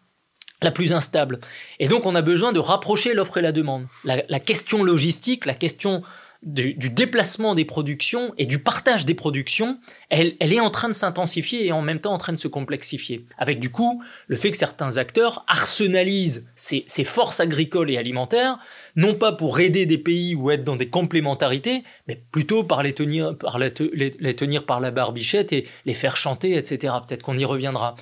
la 0.62 0.70
plus 0.70 0.92
instable. 0.92 1.40
Et 1.78 1.88
donc 1.88 2.06
on 2.06 2.14
a 2.14 2.22
besoin 2.22 2.52
de 2.52 2.58
rapprocher 2.58 3.14
l'offre 3.14 3.38
et 3.38 3.42
la 3.42 3.52
demande. 3.52 3.86
La, 4.04 4.40
question 4.40 4.82
logistique, 4.82 5.46
la 5.46 5.54
question 5.54 6.02
du, 6.42 6.74
déplacement 6.74 7.54
des 7.54 7.64
productions 7.64 8.32
et 8.38 8.46
du 8.46 8.58
partage 8.58 9.04
des 9.04 9.14
productions, 9.14 9.78
elle, 10.08 10.36
est 10.40 10.60
en 10.60 10.70
train 10.70 10.88
de 10.88 10.94
s'intensifier 10.94 11.66
et 11.66 11.72
en 11.72 11.82
même 11.82 12.00
temps 12.00 12.12
en 12.12 12.18
train 12.18 12.32
de 12.32 12.38
se 12.38 12.48
complexifier. 12.48 13.26
Avec 13.38 13.60
du 13.60 13.70
coup 13.70 14.02
le 14.26 14.36
fait 14.36 14.50
que 14.50 14.56
certains 14.56 14.96
acteurs 14.96 15.44
arsenalisent 15.48 16.46
ces, 16.56 16.84
forces 17.04 17.40
agricoles 17.40 17.90
et 17.90 17.96
alimentaires, 17.96 18.58
non 18.96 19.14
pas 19.14 19.32
pour 19.32 19.60
aider 19.60 19.86
des 19.86 19.98
pays 19.98 20.34
ou 20.34 20.50
être 20.50 20.64
dans 20.64 20.76
des 20.76 20.88
complémentarités, 20.88 21.84
mais 22.06 22.20
plutôt 22.32 22.64
par 22.64 22.82
les 22.82 22.94
tenir 22.94 23.36
par, 23.36 23.58
les 23.58 24.36
tenir 24.36 24.66
par 24.66 24.80
la 24.80 24.90
barbichette 24.90 25.52
et 25.52 25.66
les 25.86 25.94
faire 25.94 26.16
chanter, 26.16 26.56
etc. 26.56 26.94
Peut-être 27.06 27.22
qu'on 27.22 27.36
y 27.36 27.44
reviendra. 27.44 27.94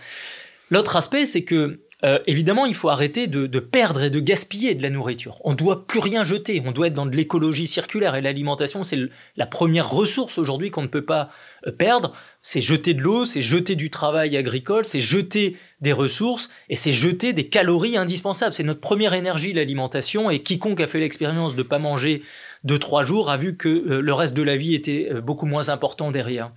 L'autre 0.70 0.96
aspect, 0.96 1.24
c'est 1.24 1.44
que 1.44 1.80
euh, 2.04 2.20
évidemment, 2.28 2.64
il 2.64 2.74
faut 2.74 2.90
arrêter 2.90 3.26
de, 3.26 3.46
perdre 3.58 4.04
et 4.04 4.10
de 4.10 4.20
gaspiller 4.20 4.76
de 4.76 4.82
la 4.82 4.90
nourriture. 4.90 5.40
On 5.42 5.50
ne 5.50 5.56
doit 5.56 5.86
plus 5.86 5.98
rien 5.98 6.22
jeter. 6.22 6.62
On 6.64 6.70
doit 6.70 6.86
être 6.86 6.94
dans 6.94 7.06
de 7.06 7.16
l'écologie 7.16 7.66
circulaire. 7.66 8.14
Et 8.14 8.20
l'alimentation, 8.20 8.84
c'est 8.84 8.98
la 9.36 9.46
première 9.46 9.90
ressource 9.90 10.38
aujourd'hui 10.38 10.70
qu'on 10.70 10.82
ne 10.82 10.88
peut 10.88 11.04
pas 11.04 11.28
euh, 11.66 11.72
perdre. 11.72 12.12
C'est 12.40 12.60
jeter 12.60 12.94
de 12.94 13.02
l'eau, 13.02 13.24
c'est 13.24 13.42
jeter 13.42 13.74
du 13.74 13.90
travail 13.90 14.36
agricole, 14.36 14.84
c'est 14.84 15.00
jeter 15.00 15.56
des 15.80 15.92
ressources 15.92 16.48
et 16.68 16.76
c'est 16.76 16.92
jeter 16.92 17.32
des 17.32 17.48
calories 17.48 17.96
indispensables. 17.96 18.54
C'est 18.54 18.62
notre 18.62 18.80
première 18.80 19.14
énergie, 19.14 19.52
l'alimentation. 19.52 20.30
Et 20.30 20.40
quiconque 20.42 20.80
a 20.80 20.86
fait 20.86 21.00
l'expérience 21.00 21.54
de 21.54 21.62
ne 21.62 21.68
pas 21.68 21.80
manger 21.80 22.22
deux, 22.62 22.78
trois 22.78 23.02
jours 23.02 23.30
a 23.30 23.36
vu 23.36 23.56
que 23.56 23.68
euh, 23.68 24.00
le 24.00 24.12
reste 24.12 24.36
de 24.36 24.42
la 24.42 24.56
vie 24.56 24.74
était 24.74 25.10
beaucoup 25.20 25.46
moins 25.46 25.68
important 25.68 26.12
derrière. 26.12 26.52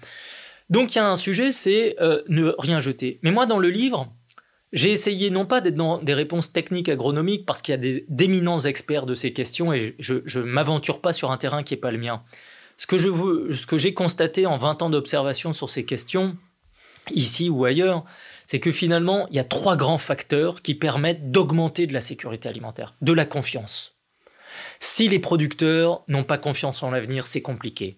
Donc 0.69 0.93
il 0.93 0.99
y 0.99 1.01
a 1.01 1.09
un 1.09 1.15
sujet, 1.15 1.51
c'est 1.51 1.97
ne 1.99 2.53
rien 2.57 2.79
jeter. 2.79 3.19
Mais 3.23 3.31
moi, 3.31 3.45
dans 3.45 3.59
le 3.59 3.69
livre, 3.69 4.13
j'ai 4.73 4.91
essayé 4.91 5.29
non 5.29 5.45
pas 5.45 5.61
d'être 5.61 5.75
dans 5.75 5.97
des 5.97 6.13
réponses 6.13 6.53
techniques 6.53 6.89
agronomiques 6.89 7.45
parce 7.45 7.61
qu'il 7.61 7.73
y 7.73 7.77
a 7.77 8.01
d'éminents 8.07 8.59
experts 8.59 9.05
de 9.05 9.15
ces 9.15 9.33
questions 9.33 9.73
et 9.73 9.95
je 9.99 10.39
ne 10.39 10.43
m'aventure 10.43 11.01
pas 11.01 11.13
sur 11.13 11.31
un 11.31 11.37
terrain 11.37 11.63
qui 11.63 11.73
n'est 11.73 11.79
pas 11.79 11.91
le 11.91 11.97
mien. 11.97 12.23
Ce 12.77 12.87
que, 12.87 13.77
j'ai 13.77 13.93
constaté 13.93 14.47
en 14.47 14.57
20 14.57 14.81
ans 14.81 14.89
d'observation 14.89 15.53
sur 15.53 15.69
ces 15.69 15.85
questions, 15.85 16.35
ici 17.13 17.47
ou 17.47 17.65
ailleurs, 17.65 18.05
c'est 18.47 18.59
que 18.59 18.71
finalement, 18.71 19.27
il 19.29 19.35
y 19.35 19.39
a 19.39 19.43
trois 19.43 19.77
grands 19.77 19.99
facteurs 19.99 20.63
qui 20.63 20.73
permettent 20.73 21.31
d'augmenter 21.31 21.85
de 21.85 21.93
la 21.93 22.01
sécurité 22.01 22.49
alimentaire. 22.49 22.95
De 23.01 23.13
la 23.13 23.25
confiance. 23.25 23.97
Si 24.79 25.07
les 25.07 25.19
producteurs 25.19 26.03
n'ont 26.07 26.23
pas 26.23 26.39
confiance 26.39 26.81
en 26.81 26.89
l'avenir, 26.89 27.27
c'est 27.27 27.43
compliqué. 27.43 27.97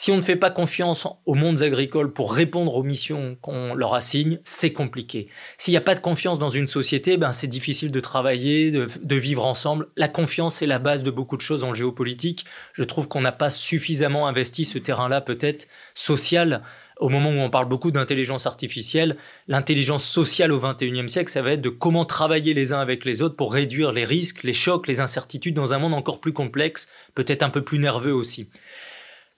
Si 0.00 0.12
on 0.12 0.16
ne 0.16 0.22
fait 0.22 0.36
pas 0.36 0.52
confiance 0.52 1.08
aux 1.26 1.34
mondes 1.34 1.62
agricoles 1.62 2.12
pour 2.12 2.32
répondre 2.32 2.76
aux 2.76 2.84
missions 2.84 3.36
qu'on 3.42 3.74
leur 3.74 3.94
assigne, 3.94 4.38
c'est 4.44 4.72
compliqué. 4.72 5.26
S'il 5.56 5.72
n'y 5.72 5.76
a 5.76 5.80
pas 5.80 5.96
de 5.96 6.00
confiance 6.00 6.38
dans 6.38 6.50
une 6.50 6.68
société, 6.68 7.16
ben 7.16 7.32
c'est 7.32 7.48
difficile 7.48 7.90
de 7.90 7.98
travailler, 7.98 8.70
de, 8.70 9.16
vivre 9.16 9.44
ensemble. 9.44 9.88
La 9.96 10.06
confiance 10.06 10.62
est 10.62 10.68
la 10.68 10.78
base 10.78 11.02
de 11.02 11.10
beaucoup 11.10 11.36
de 11.36 11.42
choses 11.42 11.64
en 11.64 11.74
géopolitique. 11.74 12.44
Je 12.74 12.84
trouve 12.84 13.08
qu'on 13.08 13.22
n'a 13.22 13.32
pas 13.32 13.50
suffisamment 13.50 14.28
investi 14.28 14.64
ce 14.64 14.78
terrain-là, 14.78 15.20
peut-être 15.20 15.66
social. 15.94 16.62
Au 16.98 17.08
moment 17.08 17.30
où 17.30 17.38
on 17.38 17.50
parle 17.50 17.68
beaucoup 17.68 17.92
d'intelligence 17.92 18.46
artificielle, 18.46 19.16
l'intelligence 19.46 20.04
sociale 20.04 20.50
au 20.50 20.60
XXIe 20.60 21.08
siècle, 21.08 21.30
ça 21.30 21.42
va 21.42 21.52
être 21.52 21.60
de 21.60 21.68
comment 21.68 22.04
travailler 22.04 22.54
les 22.54 22.72
uns 22.72 22.80
avec 22.80 23.04
les 23.04 23.22
autres 23.22 23.36
pour 23.36 23.52
réduire 23.52 23.92
les 23.92 24.04
risques, 24.04 24.42
les 24.42 24.52
chocs, 24.52 24.88
les 24.88 24.98
incertitudes 24.98 25.54
dans 25.54 25.74
un 25.74 25.78
monde 25.78 25.94
encore 25.94 26.20
plus 26.20 26.32
complexe, 26.32 26.88
peut-être 27.14 27.44
un 27.44 27.50
peu 27.50 27.62
plus 27.62 27.78
nerveux 27.78 28.12
aussi. 28.12 28.50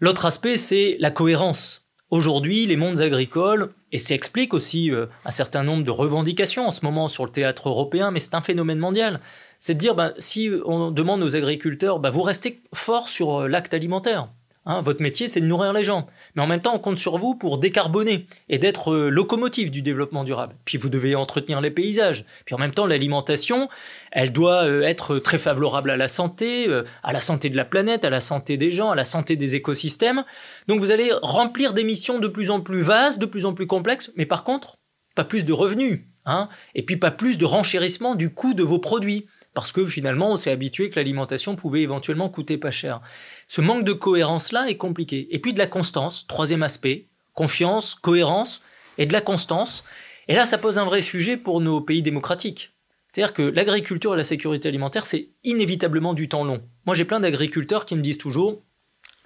L'autre 0.02 0.24
aspect, 0.24 0.56
c'est 0.56 0.96
la 0.98 1.10
cohérence. 1.10 1.86
Aujourd'hui, 2.08 2.64
les 2.64 2.76
mondes 2.76 3.02
agricoles, 3.02 3.74
et 3.92 3.98
ça 3.98 4.14
explique 4.14 4.54
aussi 4.54 4.90
euh, 4.90 5.04
un 5.26 5.30
certain 5.30 5.62
nombre 5.62 5.84
de 5.84 5.90
revendications 5.90 6.66
en 6.66 6.70
ce 6.70 6.86
moment 6.86 7.06
sur 7.06 7.26
le 7.26 7.30
théâtre 7.30 7.68
européen, 7.68 8.10
mais 8.10 8.18
c'est 8.18 8.34
un 8.34 8.40
phénomène 8.40 8.78
mondial. 8.78 9.20
C'est 9.58 9.74
de 9.74 9.78
dire, 9.78 9.94
ben, 9.94 10.14
si 10.16 10.50
on 10.64 10.90
demande 10.90 11.22
aux 11.22 11.36
agriculteurs, 11.36 11.98
ben, 11.98 12.08
vous 12.08 12.22
restez 12.22 12.62
fort 12.72 13.10
sur 13.10 13.42
euh, 13.42 13.48
l'acte 13.48 13.74
alimentaire. 13.74 14.30
Hein, 14.70 14.82
votre 14.82 15.02
métier, 15.02 15.26
c'est 15.26 15.40
de 15.40 15.46
nourrir 15.46 15.72
les 15.72 15.82
gens. 15.82 16.06
Mais 16.36 16.42
en 16.42 16.46
même 16.46 16.60
temps, 16.60 16.76
on 16.76 16.78
compte 16.78 16.96
sur 16.96 17.18
vous 17.18 17.34
pour 17.34 17.58
décarboner 17.58 18.28
et 18.48 18.58
d'être 18.58 18.92
euh, 18.92 19.08
locomotive 19.08 19.72
du 19.72 19.82
développement 19.82 20.22
durable. 20.22 20.54
Puis 20.64 20.78
vous 20.78 20.88
devez 20.88 21.16
entretenir 21.16 21.60
les 21.60 21.72
paysages. 21.72 22.24
Puis 22.44 22.54
en 22.54 22.58
même 22.58 22.70
temps, 22.70 22.86
l'alimentation, 22.86 23.68
elle 24.12 24.32
doit 24.32 24.62
euh, 24.66 24.82
être 24.82 25.18
très 25.18 25.38
favorable 25.38 25.90
à 25.90 25.96
la 25.96 26.06
santé, 26.06 26.68
euh, 26.68 26.84
à 27.02 27.12
la 27.12 27.20
santé 27.20 27.50
de 27.50 27.56
la 27.56 27.64
planète, 27.64 28.04
à 28.04 28.10
la 28.10 28.20
santé 28.20 28.56
des 28.56 28.70
gens, 28.70 28.92
à 28.92 28.94
la 28.94 29.02
santé 29.02 29.34
des 29.34 29.56
écosystèmes. 29.56 30.22
Donc 30.68 30.78
vous 30.78 30.92
allez 30.92 31.10
remplir 31.20 31.72
des 31.72 31.82
missions 31.82 32.20
de 32.20 32.28
plus 32.28 32.52
en 32.52 32.60
plus 32.60 32.82
vastes, 32.82 33.18
de 33.18 33.26
plus 33.26 33.46
en 33.46 33.54
plus 33.54 33.66
complexes, 33.66 34.12
mais 34.14 34.24
par 34.24 34.44
contre, 34.44 34.76
pas 35.16 35.24
plus 35.24 35.44
de 35.44 35.52
revenus. 35.52 36.04
Hein, 36.26 36.48
et 36.76 36.84
puis 36.84 36.96
pas 36.96 37.10
plus 37.10 37.38
de 37.38 37.44
renchérissement 37.44 38.14
du 38.14 38.30
coût 38.30 38.54
de 38.54 38.62
vos 38.62 38.78
produits. 38.78 39.26
Parce 39.54 39.72
que 39.72 39.86
finalement 39.86 40.32
on 40.32 40.36
s'est 40.36 40.50
habitué 40.50 40.90
que 40.90 40.96
l'alimentation 40.96 41.56
pouvait 41.56 41.82
éventuellement 41.82 42.28
coûter 42.28 42.58
pas 42.58 42.70
cher. 42.70 43.00
Ce 43.48 43.60
manque 43.60 43.84
de 43.84 43.92
cohérence-là 43.92 44.68
est 44.68 44.76
compliqué. 44.76 45.28
Et 45.30 45.38
puis 45.38 45.52
de 45.52 45.58
la 45.58 45.66
constance, 45.66 46.26
troisième 46.26 46.62
aspect, 46.62 47.08
confiance, 47.34 47.94
cohérence 47.94 48.62
et 48.98 49.06
de 49.06 49.12
la 49.12 49.20
constance. 49.20 49.84
Et 50.28 50.34
là, 50.34 50.46
ça 50.46 50.58
pose 50.58 50.78
un 50.78 50.84
vrai 50.84 51.00
sujet 51.00 51.36
pour 51.36 51.60
nos 51.60 51.80
pays 51.80 52.02
démocratiques. 52.02 52.72
C'est-à-dire 53.12 53.32
que 53.32 53.42
l'agriculture 53.42 54.14
et 54.14 54.16
la 54.16 54.24
sécurité 54.24 54.68
alimentaire, 54.68 55.06
c'est 55.06 55.30
inévitablement 55.42 56.14
du 56.14 56.28
temps 56.28 56.44
long. 56.44 56.62
Moi, 56.86 56.94
j'ai 56.94 57.04
plein 57.04 57.18
d'agriculteurs 57.20 57.84
qui 57.84 57.96
me 57.96 58.02
disent 58.02 58.18
toujours, 58.18 58.62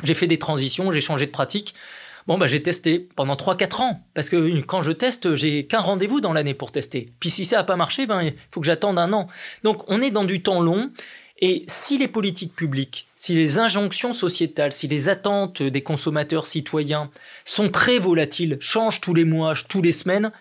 j'ai 0.03 0.15
fait 0.15 0.27
des 0.27 0.39
transitions, 0.39 0.91
j'ai 0.91 1.01
changé 1.01 1.27
de 1.27 1.31
pratique. 1.31 1.75
Bon, 2.27 2.39
bah, 2.39 2.47
j'ai 2.47 2.63
testé 2.63 3.09
pendant 3.17 3.35
3-4 3.35 3.83
ans. 3.83 4.01
Parce 4.15 4.31
que 4.31 4.61
quand 4.63 4.83
je 4.83 4.93
teste, 4.93 5.35
j'ai 5.35 5.67
qu'un 5.67 5.81
rendez-vous 5.81 6.21
dans 6.21 6.33
l'année 6.33 6.55
pour 6.55 6.73
tester. 6.73 7.13
Puis 7.21 7.31
si 7.31 7.45
ça 7.45 7.57
n'a 7.57 7.65
pas 7.65 7.77
marché, 7.77 8.07
ben, 8.07 8.23
il 8.23 8.35
faut 8.51 8.61
que 8.61 8.67
j'attende 8.67 8.99
un 8.99 9.13
an. 9.13 9.27
Donc, 9.63 9.83
on 9.89 10.01
est 10.01 10.11
dans 10.11 10.25
du 10.25 10.43
temps 10.43 10.61
long. 10.61 10.91
Et 11.41 11.65
si 11.67 11.99
les 11.99 12.09
politiques 12.09 12.55
publiques, 12.55 13.09
si 13.17 13.35
les 13.35 13.59
injonctions 13.59 14.13
sociétales, 14.13 14.73
si 14.73 14.87
les 14.89 15.09
attentes 15.09 15.63
des 15.63 15.83
consommateurs 15.83 16.47
citoyens 16.47 17.11
sont 17.45 17.69
très 17.69 17.99
volatiles, 17.99 18.57
changent 18.61 19.01
tous 19.01 19.15
les 19.15 19.25
mois, 19.25 19.55
tous 19.69 19.83
les 19.83 19.93
semaines, 19.93 20.33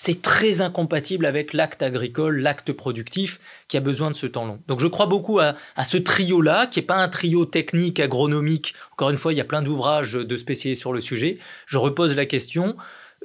c'est 0.00 0.22
très 0.22 0.60
incompatible 0.60 1.26
avec 1.26 1.52
l'acte 1.52 1.82
agricole, 1.82 2.38
l'acte 2.38 2.70
productif 2.70 3.40
qui 3.66 3.76
a 3.76 3.80
besoin 3.80 4.12
de 4.12 4.14
ce 4.14 4.28
temps 4.28 4.46
long. 4.46 4.60
Donc 4.68 4.78
je 4.78 4.86
crois 4.86 5.06
beaucoup 5.06 5.40
à, 5.40 5.56
ce 5.82 5.96
trio-là, 5.96 6.68
qui 6.68 6.78
n'est 6.78 6.86
pas 6.86 6.94
un 6.94 7.08
trio 7.08 7.44
technique, 7.44 7.98
agronomique. 7.98 8.76
Encore 8.92 9.10
une 9.10 9.16
fois, 9.16 9.32
il 9.32 9.36
y 9.36 9.40
a 9.40 9.44
plein 9.44 9.60
d'ouvrages 9.60 10.12
de 10.12 10.36
spécialistes 10.36 10.82
sur 10.82 10.92
le 10.92 11.00
sujet. 11.00 11.38
Je 11.66 11.78
repose 11.78 12.14
la 12.14 12.26
question, 12.26 12.76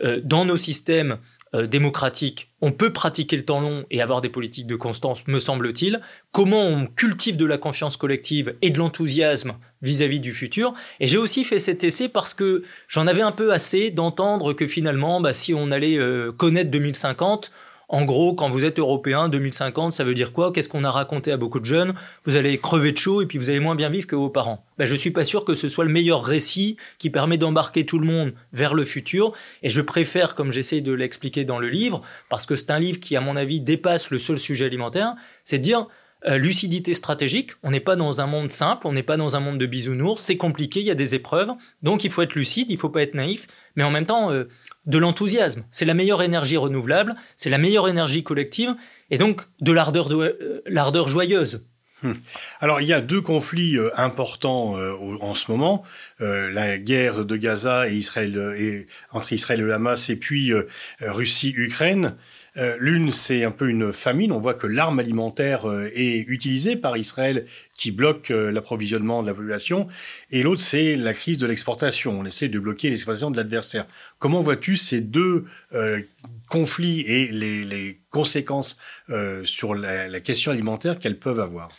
euh, 0.01 0.19
dans 0.23 0.45
nos 0.45 0.57
systèmes 0.57 1.19
euh, 1.55 1.67
démocratique, 1.67 2.51
on 2.61 2.71
peut 2.71 2.91
pratiquer 2.91 3.37
le 3.37 3.45
temps 3.45 3.61
long 3.61 3.85
et 3.91 4.01
avoir 4.01 4.21
des 4.21 4.29
politiques 4.29 4.67
de 4.67 4.75
constance, 4.75 5.27
me 5.27 5.39
semble-t-il. 5.39 6.01
Comment 6.31 6.65
on 6.65 6.87
cultive 6.87 7.37
de 7.37 7.45
la 7.45 7.57
confiance 7.57 7.97
collective 7.97 8.55
et 8.61 8.69
de 8.69 8.79
l'enthousiasme 8.79 9.53
vis-à-vis 9.83 10.19
du 10.19 10.33
futur. 10.33 10.73
Et 10.99 11.07
j'ai 11.07 11.17
aussi 11.17 11.43
fait 11.43 11.59
cet 11.59 11.83
essai 11.83 12.09
parce 12.09 12.33
que 12.33 12.63
j'en 12.87 13.05
avais 13.05 13.21
un 13.21 13.31
peu 13.31 13.53
assez 13.53 13.91
d'entendre 13.91 14.53
que 14.53 14.65
finalement, 14.65 15.21
bah, 15.21 15.33
si 15.33 15.53
on 15.53 15.71
allait 15.71 15.97
euh, 15.97 16.31
connaître 16.31 16.71
2050, 16.71 17.51
en 17.93 18.05
gros, 18.05 18.33
quand 18.33 18.49
vous 18.49 18.65
êtes 18.65 18.79
européen, 18.79 19.29
2050, 19.29 19.91
ça 19.91 20.03
veut 20.03 20.15
dire 20.15 20.33
quoi? 20.33 20.51
Qu'est-ce 20.51 20.67
qu'on 20.67 20.83
a 20.83 20.89
raconté 20.89 21.31
à 21.31 21.37
beaucoup 21.37 21.59
de 21.59 21.65
jeunes? 21.65 21.93
Vous 22.25 22.37
allez 22.37 22.57
crever 22.57 22.91
de 22.91 22.97
chaud 22.97 23.21
et 23.21 23.27
puis 23.27 23.37
vous 23.37 23.51
allez 23.51 23.59
moins 23.59 23.75
bien 23.75 23.89
vivre 23.89 24.07
que 24.07 24.15
vos 24.15 24.31
parents. 24.31 24.65
Ben, 24.79 24.85
je 24.85 24.95
suis 24.95 25.11
pas 25.11 25.23
sûr 25.23 25.45
que 25.45 25.53
ce 25.53 25.69
soit 25.69 25.85
le 25.85 25.91
meilleur 25.91 26.23
récit 26.23 26.75
qui 26.97 27.11
permet 27.11 27.37
d'embarquer 27.37 27.85
tout 27.85 27.99
le 27.99 28.07
monde 28.07 28.33
vers 28.51 28.73
le 28.73 28.83
futur. 28.83 29.33
Et 29.61 29.69
je 29.69 29.79
préfère, 29.79 30.33
comme 30.33 30.51
j'essaie 30.51 30.81
de 30.81 30.91
l'expliquer 30.91 31.45
dans 31.45 31.59
le 31.59 31.69
livre, 31.69 32.01
parce 32.29 32.47
que 32.47 32.55
c'est 32.55 32.71
un 32.71 32.79
livre 32.79 32.99
qui, 32.99 33.15
à 33.15 33.21
mon 33.21 33.35
avis, 33.35 33.61
dépasse 33.61 34.09
le 34.09 34.17
seul 34.17 34.39
sujet 34.39 34.65
alimentaire, 34.65 35.13
c'est 35.43 35.59
de 35.59 35.63
dire 35.63 35.85
euh, 36.25 36.37
lucidité 36.37 36.93
stratégique. 36.93 37.51
On 37.63 37.71
n'est 37.71 37.81
pas 37.81 37.97
dans 37.97 38.21
un 38.21 38.27
monde 38.27 38.49
simple, 38.49 38.87
on 38.87 38.93
n'est 38.93 39.03
pas 39.03 39.17
dans 39.17 39.35
un 39.35 39.41
monde 39.41 39.57
de 39.57 39.65
bisounours, 39.65 40.21
c'est 40.21 40.37
compliqué, 40.37 40.79
il 40.79 40.85
y 40.85 40.91
a 40.91 40.95
des 40.95 41.15
épreuves. 41.15 41.49
Donc 41.81 42.05
il 42.05 42.11
faut 42.11 42.21
être 42.21 42.35
lucide, 42.35 42.71
il 42.71 42.77
faut 42.77 42.89
pas 42.89 43.01
être 43.01 43.13
naïf, 43.13 43.47
mais 43.75 43.83
en 43.83 43.91
même 43.91 44.05
temps 44.05 44.31
euh, 44.31 44.47
de 44.85 44.97
l'enthousiasme. 44.97 45.65
C'est 45.69 45.83
la 45.83 45.93
meilleure 45.93 46.21
énergie 46.21 46.55
renouvelable, 46.55 47.15
c'est 47.35 47.49
la 47.49 47.57
meilleure 47.57 47.89
énergie 47.89 48.23
collective, 48.23 48.73
et 49.11 49.17
donc 49.17 49.41
de 49.59 49.73
l'ardeur, 49.73 50.09
euh, 50.13 50.61
l'ardeur 50.65 51.09
joyeuse. 51.09 51.65
Hmm. 52.03 52.13
Alors 52.61 52.79
il 52.79 52.87
y 52.87 52.93
a 52.93 53.01
deux 53.01 53.21
conflits 53.21 53.77
importants 53.95 54.75
en 55.21 55.33
ce 55.33 55.49
moment 55.49 55.83
la 56.19 56.77
guerre 56.77 57.23
de 57.23 57.37
Gaza 57.37 57.87
et 57.87 57.93
Israël 57.93 58.55
et, 58.57 58.87
entre 59.11 59.31
Israël 59.31 59.61
et 59.61 59.63
le 59.63 59.73
Hamas 59.73 60.09
et 60.09 60.17
puis 60.17 60.51
Russie-Ukraine. 60.99 62.17
Euh, 62.57 62.75
l'une, 62.79 63.11
c'est 63.11 63.43
un 63.43 63.51
peu 63.51 63.69
une 63.69 63.91
famine. 63.91 64.31
On 64.31 64.39
voit 64.39 64.53
que 64.53 64.67
l'arme 64.67 64.99
alimentaire 64.99 65.67
euh, 65.67 65.89
est 65.95 66.19
utilisée 66.27 66.75
par 66.75 66.97
Israël 66.97 67.45
qui 67.77 67.91
bloque 67.91 68.29
euh, 68.29 68.51
l'approvisionnement 68.51 69.23
de 69.23 69.27
la 69.27 69.33
population. 69.33 69.87
Et 70.29 70.43
l'autre, 70.43 70.61
c'est 70.61 70.95
la 70.95 71.13
crise 71.13 71.39
de 71.39 71.47
l'exportation. 71.47 72.19
On 72.19 72.25
essaie 72.25 72.49
de 72.49 72.59
bloquer 72.59 72.89
l'exportation 72.89 73.31
de 73.31 73.37
l'adversaire. 73.37 73.87
Comment 74.19 74.41
vois-tu 74.41 74.77
ces 74.77 75.01
deux 75.01 75.45
conflits 76.47 77.01
et 77.01 77.27
les, 77.31 77.99
conséquences 78.09 78.77
sur 79.43 79.73
la, 79.73 80.19
question 80.19 80.51
alimentaire 80.51 80.99
qu'elles 80.99 81.19
peuvent 81.19 81.39
avoir? 81.39 81.69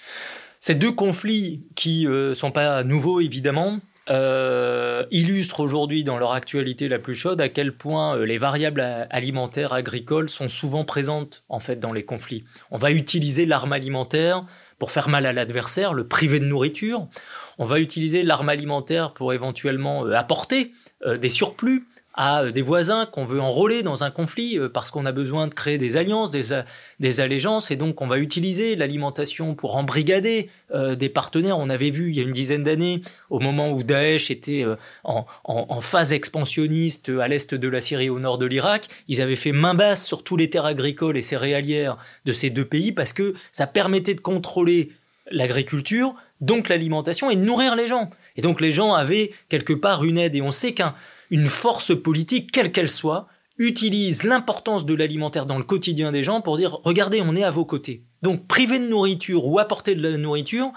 Ces 0.58 0.74
deux 0.74 0.92
conflits 0.92 1.62
qui 1.74 2.06
ne 2.06 2.34
sont 2.34 2.50
pas 2.50 2.82
nouveaux, 2.84 3.20
évidemment, 3.20 3.80
euh, 4.10 5.04
illustrent 5.10 5.60
aujourd'hui 5.60 6.04
dans 6.04 6.18
leur 6.18 6.32
actualité 6.32 6.88
la 6.88 6.98
plus 6.98 7.14
chaude 7.14 7.40
à 7.40 7.48
quel 7.48 7.74
point 7.74 8.16
euh, 8.16 8.26
les 8.26 8.36
variables 8.36 8.82
alimentaires 9.08 9.72
agricoles 9.72 10.28
sont 10.28 10.50
souvent 10.50 10.84
présentes 10.84 11.42
en 11.48 11.58
fait 11.58 11.76
dans 11.76 11.92
les 11.92 12.04
conflits. 12.04 12.44
On 12.70 12.76
va 12.76 12.90
utiliser 12.90 13.46
l'arme 13.46 13.72
alimentaire 13.72 14.44
pour 14.78 14.90
faire 14.90 15.08
mal 15.08 15.24
à 15.24 15.32
l'adversaire, 15.32 15.94
le 15.94 16.06
priver 16.06 16.38
de 16.38 16.44
nourriture. 16.44 17.08
On 17.56 17.64
va 17.64 17.80
utiliser 17.80 18.22
l'arme 18.22 18.50
alimentaire 18.50 19.14
pour 19.14 19.32
éventuellement 19.32 20.04
euh, 20.04 20.12
apporter 20.12 20.72
des 21.20 21.28
surplus 21.28 21.86
à 22.14 22.44
euh, 22.44 22.50
des 22.50 22.62
voisins 22.62 23.06
qu'on 23.06 23.24
veut 23.24 23.40
enrôler 23.40 23.82
dans 23.82 24.04
un 24.04 24.10
conflit 24.10 24.58
euh, 24.58 24.68
parce 24.68 24.90
qu'on 24.90 25.04
a 25.04 25.12
besoin 25.12 25.48
de 25.48 25.54
créer 25.54 25.78
des 25.78 25.96
alliances, 25.96 26.30
des, 26.30 26.62
des 27.00 27.20
allégeances, 27.20 27.70
et 27.70 27.76
donc 27.76 28.00
on 28.00 28.06
va 28.06 28.18
utiliser 28.18 28.76
l'alimentation 28.76 29.54
pour 29.54 29.76
embrigader 29.76 30.48
euh, 30.72 30.94
des 30.94 31.08
partenaires. 31.08 31.58
On 31.58 31.68
avait 31.68 31.90
vu 31.90 32.10
il 32.10 32.16
y 32.16 32.20
a 32.20 32.22
une 32.22 32.32
dizaine 32.32 32.62
d'années, 32.62 33.00
au 33.30 33.40
moment 33.40 33.70
où 33.70 33.82
Daesh 33.82 34.30
était 34.30 34.64
en, 35.02 35.26
phase 35.80 36.12
expansionniste 36.12 37.10
à 37.20 37.28
l'est 37.28 37.54
de 37.54 37.68
la 37.68 37.80
Syrie, 37.80 38.08
au 38.08 38.18
nord 38.18 38.38
de 38.38 38.46
l'Irak, 38.46 38.88
ils 39.08 39.20
avaient 39.20 39.36
fait 39.36 39.52
main 39.52 39.74
basse 39.74 40.06
sur 40.06 40.22
tous 40.22 40.36
les 40.36 40.48
terres 40.48 40.64
agricoles 40.64 41.16
et 41.16 41.22
céréalières 41.22 41.98
de 42.24 42.32
ces 42.32 42.50
deux 42.50 42.64
pays 42.64 42.92
parce 42.92 43.12
que 43.12 43.34
ça 43.52 43.66
permettait 43.66 44.14
de 44.14 44.20
contrôler 44.20 44.92
l'agriculture, 45.30 46.14
donc 46.40 46.68
l'alimentation, 46.68 47.30
et 47.30 47.36
de 47.36 47.42
nourrir 47.42 47.76
les 47.76 47.88
gens. 47.88 48.10
Et 48.36 48.42
donc 48.42 48.60
les 48.60 48.70
gens 48.70 48.92
avaient 48.92 49.32
quelque 49.48 49.72
part 49.72 50.04
une 50.04 50.18
aide, 50.18 50.34
et 50.34 50.42
on 50.42 50.50
sait 50.50 50.72
qu'un 50.72 50.94
une 51.34 51.48
force 51.48 52.00
politique, 52.00 52.52
quelle 52.52 52.70
qu'elle 52.70 52.88
soit, 52.88 53.26
utilise 53.58 54.22
l'importance 54.22 54.86
de 54.86 54.94
l'alimentaire 54.94 55.46
dans 55.46 55.58
le 55.58 55.64
quotidien 55.64 56.12
des 56.12 56.22
gens 56.22 56.40
pour 56.40 56.56
dire 56.56 56.78
regardez, 56.84 57.20
on 57.20 57.34
est 57.34 57.42
à 57.42 57.50
vos 57.50 57.64
côtés. 57.64 58.04
Donc 58.22 58.46
priver 58.46 58.78
de 58.78 58.86
nourriture 58.86 59.44
ou 59.44 59.58
apporter 59.58 59.96
de 59.96 60.08
la 60.08 60.16
nourriture, 60.16 60.70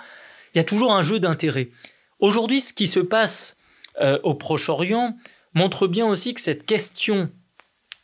il 0.54 0.58
y 0.58 0.60
a 0.60 0.64
toujours 0.64 0.94
un 0.96 1.04
jeu 1.04 1.20
d'intérêt. 1.20 1.70
Aujourd'hui, 2.18 2.60
ce 2.60 2.74
qui 2.74 2.88
se 2.88 3.00
passe 3.00 3.58
euh, 4.02 4.18
au 4.24 4.34
Proche-Orient 4.34 5.16
montre 5.54 5.86
bien 5.86 6.08
aussi 6.08 6.34
que 6.34 6.42
cette 6.42 6.66
question 6.66 7.30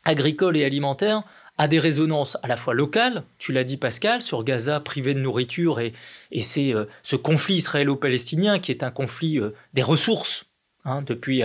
agricole 0.05 0.55
et 0.55 0.63
alimentaire 0.63 1.23
a 1.57 1.67
des 1.67 1.79
résonances 1.79 2.37
à 2.43 2.47
la 2.47 2.55
fois 2.55 2.75
locales, 2.75 3.23
tu 3.39 3.51
l'as 3.51 3.63
dit 3.63 3.77
Pascal, 3.77 4.21
sur 4.21 4.43
Gaza 4.43 4.79
privé 4.79 5.15
de 5.15 5.19
nourriture 5.19 5.79
et, 5.79 5.93
c'est 6.39 6.75
euh, 6.75 6.85
ce 7.01 7.15
conflit 7.15 7.55
israélo-palestinien 7.55 8.59
qui 8.59 8.69
est 8.69 8.83
un 8.83 8.91
conflit 8.91 9.39
euh, 9.39 9.55
des 9.73 9.81
ressources. 9.81 10.45
Hein, 10.85 11.01
depuis 11.01 11.41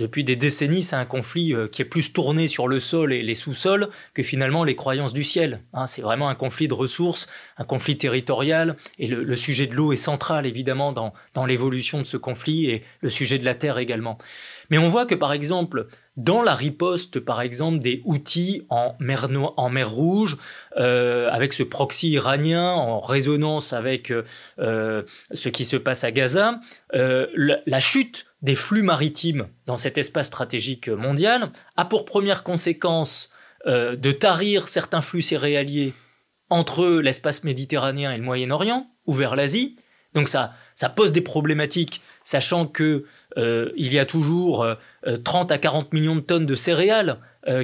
depuis 0.00 0.24
des 0.24 0.36
décennies, 0.36 0.82
c'est 0.82 0.96
un 0.96 1.04
conflit 1.04 1.54
euh, 1.54 1.68
qui 1.68 1.82
est 1.82 1.84
plus 1.84 2.12
tourné 2.12 2.48
sur 2.48 2.68
le 2.68 2.80
sol 2.80 3.12
et 3.12 3.22
les 3.22 3.34
sous-sols 3.34 3.88
que 4.14 4.22
finalement 4.22 4.64
les 4.64 4.74
croyances 4.74 5.12
du 5.12 5.24
ciel. 5.24 5.60
Hein. 5.74 5.86
c'est 5.86 6.02
vraiment 6.02 6.28
un 6.28 6.34
conflit 6.34 6.68
de 6.68 6.74
ressources, 6.74 7.26
un 7.58 7.64
conflit 7.64 7.98
territorial, 7.98 8.76
et 8.98 9.06
le, 9.06 9.36
sujet 9.36 9.66
de 9.66 9.74
l'eau 9.74 9.92
est 9.92 9.96
central 9.96 10.46
évidemment 10.46 10.92
dans, 10.92 11.12
dans 11.34 11.46
l'évolution 11.46 11.98
de 11.98 12.04
ce 12.04 12.16
conflit, 12.16 12.70
et 12.70 12.82
le 13.00 13.10
sujet 13.10 13.38
de 13.38 13.44
la 13.44 13.54
terre 13.54 13.78
également. 13.78 14.18
Mais 14.70 14.78
on 14.78 14.88
voit 14.88 15.04
que 15.04 15.14
par 15.14 15.32
exemple, 15.32 15.86
dans 16.16 16.42
la 16.42 16.54
riposte, 16.54 17.20
par 17.20 17.40
exemple, 17.40 17.78
des 17.78 18.02
outils 18.04 18.66
en 18.70 18.94
mer, 19.00 19.28
en 19.56 19.70
mer 19.70 19.90
Rouge, 19.90 20.38
euh, 20.76 21.28
avec 21.30 21.52
ce 21.52 21.62
proxy 21.62 22.10
iranien 22.10 22.72
en 22.72 23.00
résonance 23.00 23.72
avec 23.72 24.12
euh, 24.58 25.02
ce 25.32 25.48
qui 25.48 25.64
se 25.64 25.76
passe 25.76 26.04
à 26.04 26.12
Gaza, 26.12 26.60
la, 26.92 27.80
chute 27.80 28.26
des 28.42 28.54
flux 28.54 28.82
maritimes 28.82 29.48
dans 29.66 29.76
cet 29.76 29.98
espace 29.98 30.28
stratégique 30.28 30.88
mondial 30.88 31.50
a 31.76 31.84
pour 31.84 32.04
première 32.04 32.42
conséquence 32.42 33.30
euh, 33.66 33.96
de 33.96 34.12
tarir 34.12 34.68
certains 34.68 35.02
flux 35.02 35.22
céréaliers 35.22 35.92
entre 36.48 37.00
l'espace 37.00 37.44
méditerranéen 37.44 38.12
et 38.12 38.16
le 38.16 38.22
Moyen-Orient 38.22 38.88
ou 39.06 39.12
vers 39.12 39.36
l'Asie. 39.36 39.76
Donc 40.14 40.28
ça, 40.28 40.54
ça 40.74 40.88
pose 40.88 41.12
des 41.12 41.20
problématiques, 41.20 42.00
sachant 42.24 42.66
que 42.66 43.04
euh, 43.36 43.70
il 43.76 43.92
y 43.92 43.98
a 43.98 44.06
toujours 44.06 44.66
30 45.24 45.50
euh, 45.50 45.54
à 45.54 45.58
40 45.58 45.92
millions 45.92 46.16
de 46.16 46.20
tonnes 46.20 46.46
de 46.46 46.54
céréales 46.54 47.18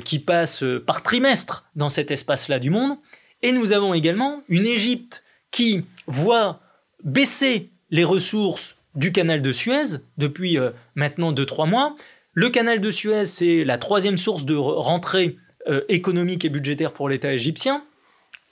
qui 0.07 0.21
passent 0.21 0.65
par 0.87 1.03
trimestre 1.03 1.67
dans 1.77 1.91
cet 1.91 2.11
espace-là 2.11 2.59
du 2.59 2.71
monde. 2.71 2.97
Et 3.43 3.53
nous 3.53 3.73
avons 3.73 3.93
également 3.93 4.43
une 4.49 4.65
Égypte 4.65 5.23
qui 5.51 5.85
voit 6.07 6.61
baisser 7.05 7.71
les 7.91 8.05
ressources 8.05 8.76
du 8.97 9.13
canal 9.13 9.43
de 9.43 9.53
Suez 9.53 9.99
depuis 10.19 10.59
euh, 10.59 10.71
maintenant 10.95 11.33
2-3 11.33 11.69
mois. 11.69 11.97
Le 12.33 12.51
canal 12.51 12.81
de 12.81 12.91
Suez, 12.91 13.25
c'est 13.25 13.65
la 13.65 13.79
troisième 13.79 14.19
source 14.19 14.45
de 14.45 14.57
rentrée 14.57 15.37
euh, 15.69 15.83
économique 15.89 16.45
et 16.45 16.49
budgétaire 16.49 16.93
pour 16.93 17.09
l'État 17.09 17.33
égyptien, 17.33 17.85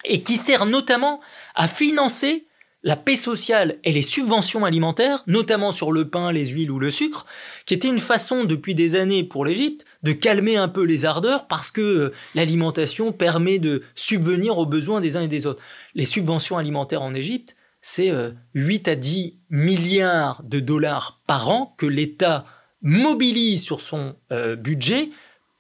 et 0.05 0.23
qui 0.23 0.37
sert 0.37 0.67
notamment 0.67 1.21
à 1.55 1.69
financer 1.69 2.47
la 2.83 2.97
paix 2.97 3.17
sociale 3.17 3.79
et 3.83 3.93
les 3.93 4.03
subventions 4.03 4.65
alimentaires, 4.65 5.25
notamment 5.27 5.73
sur 5.73 5.91
le 5.91 6.09
pain, 6.09 6.33
les 6.33 6.47
huiles 6.47 6.71
ou 6.71 6.79
le 6.79 6.91
sucre, 6.91 7.25
qui 7.65 7.73
était 7.73 7.89
une 7.89 7.99
façon 7.99 8.45
depuis 8.45 8.75
des 8.75 8.95
années 8.95 9.25
pour 9.25 9.47
l'Égypte 9.47 9.87
de 10.03 10.13
calmer 10.13 10.57
un 10.57 10.69
peu 10.69 10.83
les 10.83 11.07
ardeurs 11.07 11.47
parce 11.47 11.71
que 11.71 11.81
euh, 11.81 12.13
l'alimentation 12.35 13.11
permet 13.11 13.59
de 13.59 13.83
subvenir 13.95 14.59
aux 14.59 14.67
besoins 14.67 15.01
des 15.01 15.17
uns 15.17 15.23
et 15.23 15.29
des 15.29 15.47
autres. 15.47 15.63
Les 15.95 16.05
subventions 16.05 16.59
alimentaires 16.59 17.03
en 17.03 17.15
Égypte, 17.15 17.57
c'est 17.87 18.11
8 18.55 18.89
à 18.89 18.95
10 18.97 19.41
milliards 19.51 20.43
de 20.43 20.59
dollars 20.59 21.21
par 21.27 21.51
an 21.51 21.75
que 21.77 21.85
l'État 21.85 22.47
mobilise 22.81 23.63
sur 23.63 23.83
son 23.83 24.17
budget 24.59 25.11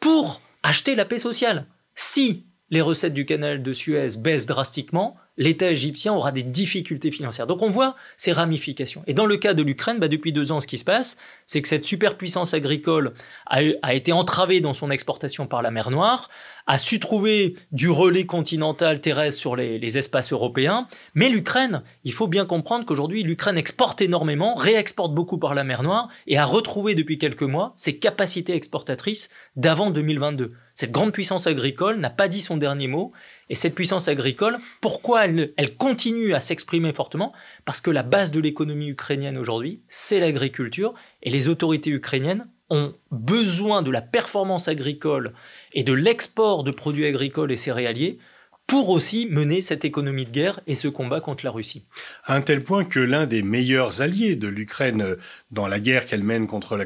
pour 0.00 0.40
acheter 0.62 0.94
la 0.94 1.04
paix 1.04 1.18
sociale. 1.18 1.66
Si 1.94 2.46
les 2.70 2.80
recettes 2.80 3.12
du 3.12 3.26
canal 3.26 3.62
de 3.62 3.72
Suez 3.74 4.16
baissent 4.16 4.46
drastiquement, 4.46 5.16
l'État 5.36 5.70
égyptien 5.70 6.12
aura 6.12 6.32
des 6.32 6.42
difficultés 6.42 7.10
financières. 7.10 7.46
Donc 7.46 7.62
on 7.62 7.70
voit 7.70 7.96
ces 8.16 8.32
ramifications. 8.32 9.02
Et 9.06 9.14
dans 9.14 9.26
le 9.26 9.36
cas 9.36 9.54
de 9.54 9.62
l'Ukraine, 9.62 9.98
bah, 9.98 10.08
depuis 10.08 10.32
deux 10.32 10.52
ans, 10.52 10.60
ce 10.60 10.66
qui 10.66 10.78
se 10.78 10.84
passe, 10.84 11.16
c'est 11.46 11.62
que 11.62 11.68
cette 11.68 11.84
superpuissance 11.84 12.54
agricole 12.54 13.12
a, 13.46 13.94
été 13.94 14.12
entravée 14.12 14.60
dans 14.60 14.72
son 14.72 14.90
exportation 14.90 15.46
par 15.46 15.62
la 15.62 15.70
mer 15.70 15.90
Noire, 15.90 16.28
a 16.66 16.78
su 16.78 16.98
trouver 16.98 17.56
du 17.72 17.90
relais 17.90 18.26
continental 18.26 19.00
terrestre 19.00 19.40
sur 19.40 19.56
les 19.56 19.98
espaces 19.98 20.32
européens. 20.32 20.88
Mais 21.14 21.28
l'Ukraine, 21.28 21.82
il 22.04 22.12
faut 22.12 22.28
bien 22.28 22.46
comprendre 22.46 22.86
qu'aujourd'hui, 22.86 23.22
l'Ukraine 23.22 23.58
exporte 23.58 24.00
énormément, 24.00 24.54
réexporte 24.54 25.14
beaucoup 25.14 25.38
par 25.38 25.54
la 25.54 25.64
mer 25.64 25.82
Noire 25.82 26.08
et 26.26 26.38
a 26.38 26.44
retrouvé 26.44 26.94
depuis 26.94 27.18
quelques 27.18 27.42
mois 27.42 27.74
ses 27.76 27.98
capacités 27.98 28.54
exportatrices 28.54 29.28
d'avant 29.56 29.90
2022. 29.90 30.52
Cette 30.74 30.90
grande 30.90 31.12
puissance 31.12 31.46
agricole 31.46 31.98
n'a 31.98 32.10
pas 32.10 32.26
dit 32.26 32.40
son 32.40 32.56
dernier 32.56 32.88
mot. 32.88 33.12
Et 33.48 33.54
cette 33.54 33.76
puissance 33.76 34.08
agricole, 34.08 34.58
pourquoi 34.80 35.24
elle, 35.24 35.76
continue 35.78 36.34
à 36.34 36.40
s'exprimer 36.40 36.92
fortement? 36.92 37.32
Parce 37.64 37.80
que 37.80 37.90
la 37.90 38.02
base 38.02 38.32
de 38.32 38.40
l'économie 38.40 38.88
ukrainienne 38.88 39.38
aujourd'hui, 39.38 39.82
c'est 39.88 40.18
l'agriculture, 40.18 40.94
et 41.22 41.30
les 41.30 41.48
autorités 41.48 41.90
ukrainiennes 41.90 42.48
ont 42.70 42.94
besoin 43.12 43.82
de 43.82 43.90
la 43.90 44.02
performance 44.02 44.68
agricole 44.68 45.32
et 45.74 45.84
de 45.84 45.92
l'export 45.92 46.64
de 46.64 46.70
produits 46.70 47.06
agricoles 47.06 47.52
et 47.52 47.56
céréaliers 47.56 48.18
pour 48.66 48.88
aussi 48.88 49.26
mener 49.30 49.60
cette 49.60 49.84
économie 49.84 50.24
de 50.24 50.30
guerre 50.30 50.60
et 50.66 50.74
ce 50.74 50.88
combat 50.88 51.20
contre 51.20 51.44
la 51.44 51.50
Russie. 51.50 51.84
À 52.24 52.34
un 52.34 52.40
tel 52.40 52.64
point 52.64 52.84
que 52.84 52.98
l'un 52.98 53.26
des 53.26 53.42
meilleurs 53.42 54.00
alliés 54.00 54.36
de 54.36 54.48
l'Ukraine 54.48 55.16
dans 55.50 55.68
la 55.68 55.80
guerre 55.80 56.06
qu'elle 56.06 56.24
mène 56.24 56.46
contre 56.46 56.76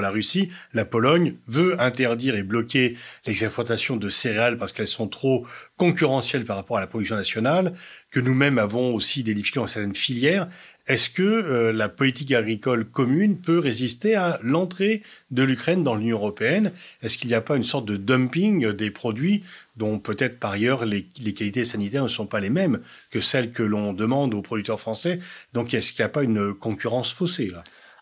la, 0.00 0.10
Russie, 0.10 0.48
la 0.72 0.84
Pologne, 0.84 1.34
veut 1.48 1.80
interdire 1.80 2.36
et 2.36 2.44
bloquer 2.44 2.96
les 3.26 3.44
exportations 3.44 3.96
de 3.96 4.08
céréales 4.08 4.58
parce 4.58 4.72
qu'elles 4.72 4.86
sont 4.86 5.08
trop 5.08 5.44
concurrentielles 5.76 6.44
par 6.44 6.56
rapport 6.56 6.76
à 6.76 6.80
la 6.80 6.86
production 6.86 7.16
nationale, 7.16 7.74
que 8.10 8.20
nous-mêmes 8.20 8.58
avons 8.58 8.94
aussi 8.94 9.24
des 9.24 9.34
difficultés 9.34 9.60
dans 9.60 9.66
certaines 9.66 9.94
filières. 9.94 10.48
Est-ce 10.92 11.08
que 11.08 11.22
euh, 11.22 11.72
la 11.72 11.88
politique 11.88 12.32
agricole 12.32 12.84
commune 12.84 13.40
peut 13.40 13.58
résister 13.58 14.14
à 14.14 14.38
l'entrée 14.42 15.02
de 15.30 15.42
l'Ukraine 15.42 15.82
dans 15.82 15.94
l'Union 15.94 16.18
européenne? 16.18 16.70
Est-ce 17.00 17.16
qu'il 17.16 17.28
n'y 17.28 17.34
a 17.34 17.40
pas 17.40 17.56
une 17.56 17.64
sorte 17.64 17.86
de 17.86 17.96
dumping 17.96 18.72
des 18.72 18.90
produits 18.90 19.42
dont 19.78 19.98
peut-être 19.98 20.38
par 20.38 20.50
ailleurs 20.50 20.84
les, 20.84 21.04
qualités 21.34 21.64
sanitaires 21.64 22.02
ne 22.02 22.08
sont 22.08 22.26
pas 22.26 22.40
les 22.40 22.50
mêmes 22.50 22.82
que 23.10 23.22
celles 23.22 23.52
que 23.52 23.62
l'on 23.62 23.94
demande 23.94 24.34
aux 24.34 24.42
producteurs 24.42 24.78
français? 24.78 25.20
Donc 25.54 25.72
est-ce 25.72 25.94
qu'il 25.94 26.02
n'y 26.02 26.06
a 26.06 26.10
pas 26.10 26.24
une 26.24 26.52
concurrence 26.52 27.10
faussée 27.10 27.50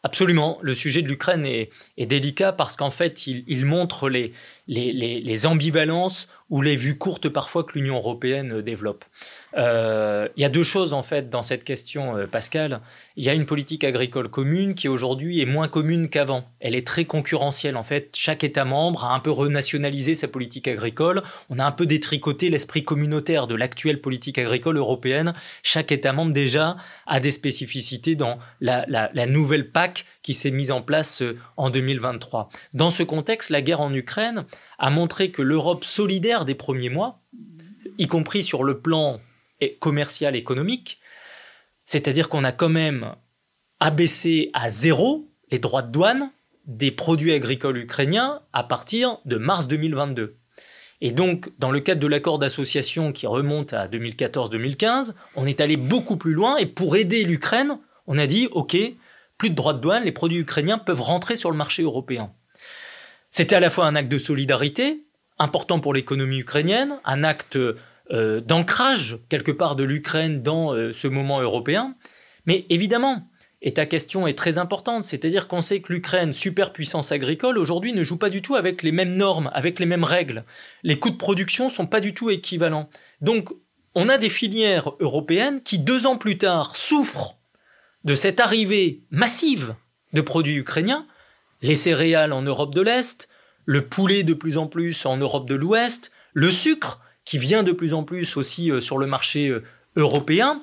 Absolument. 0.03 0.59
Le 0.61 0.75
sujet 0.75 1.03
de 1.03 1.09
l'Ukraine 1.09 1.47
est, 1.47 1.71
délicat 1.97 2.51
parce 2.51 2.77
qu'en 2.77 2.91
fait, 2.91 3.29
il 3.29 3.67
montre 3.67 4.09
les, 4.09 4.33
les, 4.71 5.47
ambivalences 5.47 6.29
ou 6.49 6.63
les 6.63 6.77
vues 6.77 6.97
courtes 6.97 7.29
parfois 7.29 7.65
que 7.65 7.79
l'Union 7.79 7.97
européenne 7.97 8.63
développe. 8.63 9.05
Euh, 9.57 10.29
il 10.37 10.43
y 10.43 10.45
a 10.45 10.49
deux 10.49 10.63
choses 10.63 10.93
en 10.93 11.03
fait 11.03 11.29
dans 11.29 11.43
cette 11.43 11.65
question, 11.65 12.17
euh, 12.17 12.27
Pascal. 12.27 12.81
Il 13.17 13.25
y 13.25 13.29
a 13.29 13.35
une 13.35 13.47
politique 13.47 13.83
agricole 13.83 14.29
commune 14.29 14.75
qui 14.75 14.87
aujourd'hui 14.87 15.41
est 15.41 15.47
moins 15.47 15.67
commune 15.67 16.09
qu'avant. 16.09 16.45
Elle 16.61 16.77
est 16.77 16.87
très 16.87 17.05
concurrentielle 17.05 17.77
en 17.77 17.83
fait. 17.83 18.15
Chaque 18.17 18.45
État 18.45 18.65
membre 18.65 19.05
a 19.05 19.15
un 19.15 19.19
peu 19.19 19.31
renationalisé 19.31 20.15
sa 20.15 20.29
politique 20.29 20.69
agricole. 20.69 21.23
On 21.49 21.59
a 21.59 21.65
un 21.65 21.73
peu 21.73 21.87
détricoté 21.87 22.49
l'esprit 22.49 22.85
communautaire 22.85 23.49
de 23.49 23.57
l'actuelle 23.57 24.01
politique 24.01 24.39
agricole 24.39 24.77
européenne. 24.77 25.35
Chaque 25.65 25.91
État 25.91 26.13
membre 26.13 26.33
déjà 26.33 26.77
a 27.07 27.19
des 27.19 27.33
spécificités 27.33 28.15
dans 28.15 28.39
la, 28.61 28.87
nouvelle 29.27 29.71
PAC 29.71 30.05
qui 30.23 30.35
s'est 30.35 30.51
mise 30.51 30.71
en 30.71 30.83
place 30.83 31.23
euh, 31.23 31.37
en 31.57 31.71
2023. 31.71 32.49
Dans 32.75 32.91
ce 32.91 33.03
contexte, 33.03 33.51
la 33.51 33.63
guerre 33.63 33.81
en 33.81 33.93
Ukraine 33.93 34.45
a 34.79 34.91
montré 34.91 35.31
que 35.31 35.43
l'Europe 35.43 35.85
solidaire 35.85 36.45
des 36.45 36.55
premiers 36.55 36.89
mois, 36.89 37.23
y 37.99 38.07
compris 38.07 38.43
sur 38.43 38.65
le 38.65 38.81
plan 38.81 39.21
commercial 39.79 40.37
économique, 40.37 40.99
c'est-à-dire 41.85 42.29
qu'on 42.29 42.45
a 42.45 42.53
quand 42.53 42.69
même 42.69 43.15
abaissé 43.79 44.51
à 44.53 44.69
zéro 44.69 45.29
les 45.51 45.59
droits 45.59 45.83
de 45.83 45.91
douane 45.91 46.31
des 46.67 46.91
produits 46.91 47.33
agricoles 47.33 47.79
ukrainiens 47.79 48.41
à 48.53 48.63
partir 48.63 49.19
de 49.25 49.37
mars 49.37 49.67
2022. 49.69 50.37
Et 51.01 51.13
donc, 51.13 51.51
dans 51.59 51.71
le 51.71 51.81
cadre 51.81 52.01
de 52.01 52.07
l'accord 52.07 52.39
d'association 52.39 53.13
qui 53.13 53.27
remonte 53.27 53.73
à 53.73 53.89
2014-2015, 53.89 55.15
on 55.35 55.47
est 55.47 55.61
allé 55.61 55.77
beaucoup 55.77 56.17
plus 56.17 56.35
loin 56.35 56.57
et 56.59 56.67
pour 56.67 56.97
aider 56.97 57.25
l'Ukraine, 57.25 57.79
on 58.07 58.19
a 58.19 58.27
dit, 58.27 58.49
OK, 58.53 58.77
plus 59.39 59.51
de 59.51 59.55
droits 59.55 59.73
de 59.73 59.81
douane, 59.81 60.05
les 60.05 60.13
produits 60.13 60.39
ukrainiens 60.39 60.79
peuvent 60.79 61.01
rentrer 61.01 61.37
sur 61.37 61.51
le 61.51 61.57
marché 61.57 61.83
européen. 61.83 62.33
C'était 63.31 63.57
à 63.57 63.61
la 63.61 63.71
fois 63.71 63.87
un 63.87 63.95
acte 63.95 64.11
de 64.11 64.19
solidarité, 64.19 65.07
important 65.39 65.81
pour 65.81 65.95
l'économie 65.95 66.41
ukrainienne, 66.41 66.99
un 67.05 67.25
acte 67.25 67.57
euh, 67.57 68.41
d'ancrage 68.41 69.19
quelque 69.29 69.53
part 69.53 69.77
de 69.77 69.85
l'Ukraine 69.85 70.43
dans 70.43 70.75
euh, 70.75 70.93
ce 70.93 71.09
moment 71.09 71.41
européen. 71.41 71.97
Mais 72.47 72.67
évidemment, 72.69 73.31
et 73.63 73.75
ta 73.75 73.87
question 73.87 74.27
est 74.27 74.39
très 74.39 74.59
importante, 74.59 75.05
c'est-à-dire 75.05 75.47
qu'on 75.47 75.61
sait 75.61 75.81
que 75.81 75.93
l'Ukraine, 75.93 76.33
superpuissance 76.33 77.13
agricole, 77.13 77.59
aujourd'hui 77.59 77.93
ne 77.93 78.03
joue 78.03 78.19
pas 78.19 78.31
du 78.31 78.43
tout 78.43 78.57
avec 78.57 78.83
les 78.83 78.93
mêmes 78.93 79.17
normes, 79.17 79.51
avec 79.53 79.79
les 79.79 79.87
mêmes 79.87 80.05
règles. 80.05 80.45
Les 80.83 80.99
coûts 80.99 81.11
de 81.11 81.17
production 81.17 81.69
sont 81.69 81.87
pas 81.87 82.01
du 82.01 82.15
tout 82.15 82.31
équivalents. 82.31 82.89
Donc, 83.21 83.51
on 83.95 84.09
a 84.09 84.19
des 84.19 84.31
filières 84.31 84.93
européennes 85.01 85.63
qui, 85.63 85.79
deux 85.79 86.07
ans 86.07 86.17
plus 86.17 86.39
tard, 86.39 86.75
souffrent 86.75 87.39
de 88.05 88.15
cette 88.15 88.41
arrivée 88.41 89.05
massive 89.11 89.75
de 90.15 90.21
produits 90.23 90.57
ukrainiens, 90.57 91.07
les 91.63 91.75
céréales 91.75 92.33
en 92.33 92.43
Europe 92.43 92.75
de 92.75 92.81
l'Est, 92.81 93.29
le 93.67 93.87
poulet 93.87 94.23
de 94.23 94.35
plus 94.35 94.59
en 94.59 94.67
plus 94.67 95.07
en 95.07 95.17
Europe 95.17 95.49
de 95.49 95.55
l'Ouest, 95.55 96.11
le 96.33 96.51
sucre, 96.51 97.01
qui 97.25 97.39
vient 97.39 97.63
de 97.63 97.73
plus 97.73 97.95
en 97.95 98.03
plus 98.03 98.37
aussi 98.37 98.71
euh, 98.71 98.81
sur 98.81 98.99
le 98.99 99.07
marché 99.07 99.49
euh, 99.49 99.63
européen. 99.97 100.61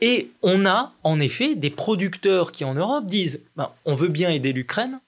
Et 0.00 0.30
on 0.42 0.66
a 0.66 0.92
en 1.02 1.20
effet 1.20 1.54
des 1.54 1.70
producteurs 1.70 2.52
qui 2.52 2.64
en 2.64 2.74
Europe 2.74 3.06
disent 3.06 3.42
ben, 3.56 3.70
on 3.84 3.94
veut 3.94 4.08
bien 4.08 4.30
aider 4.30 4.52
l'Ukraine, 4.52 5.00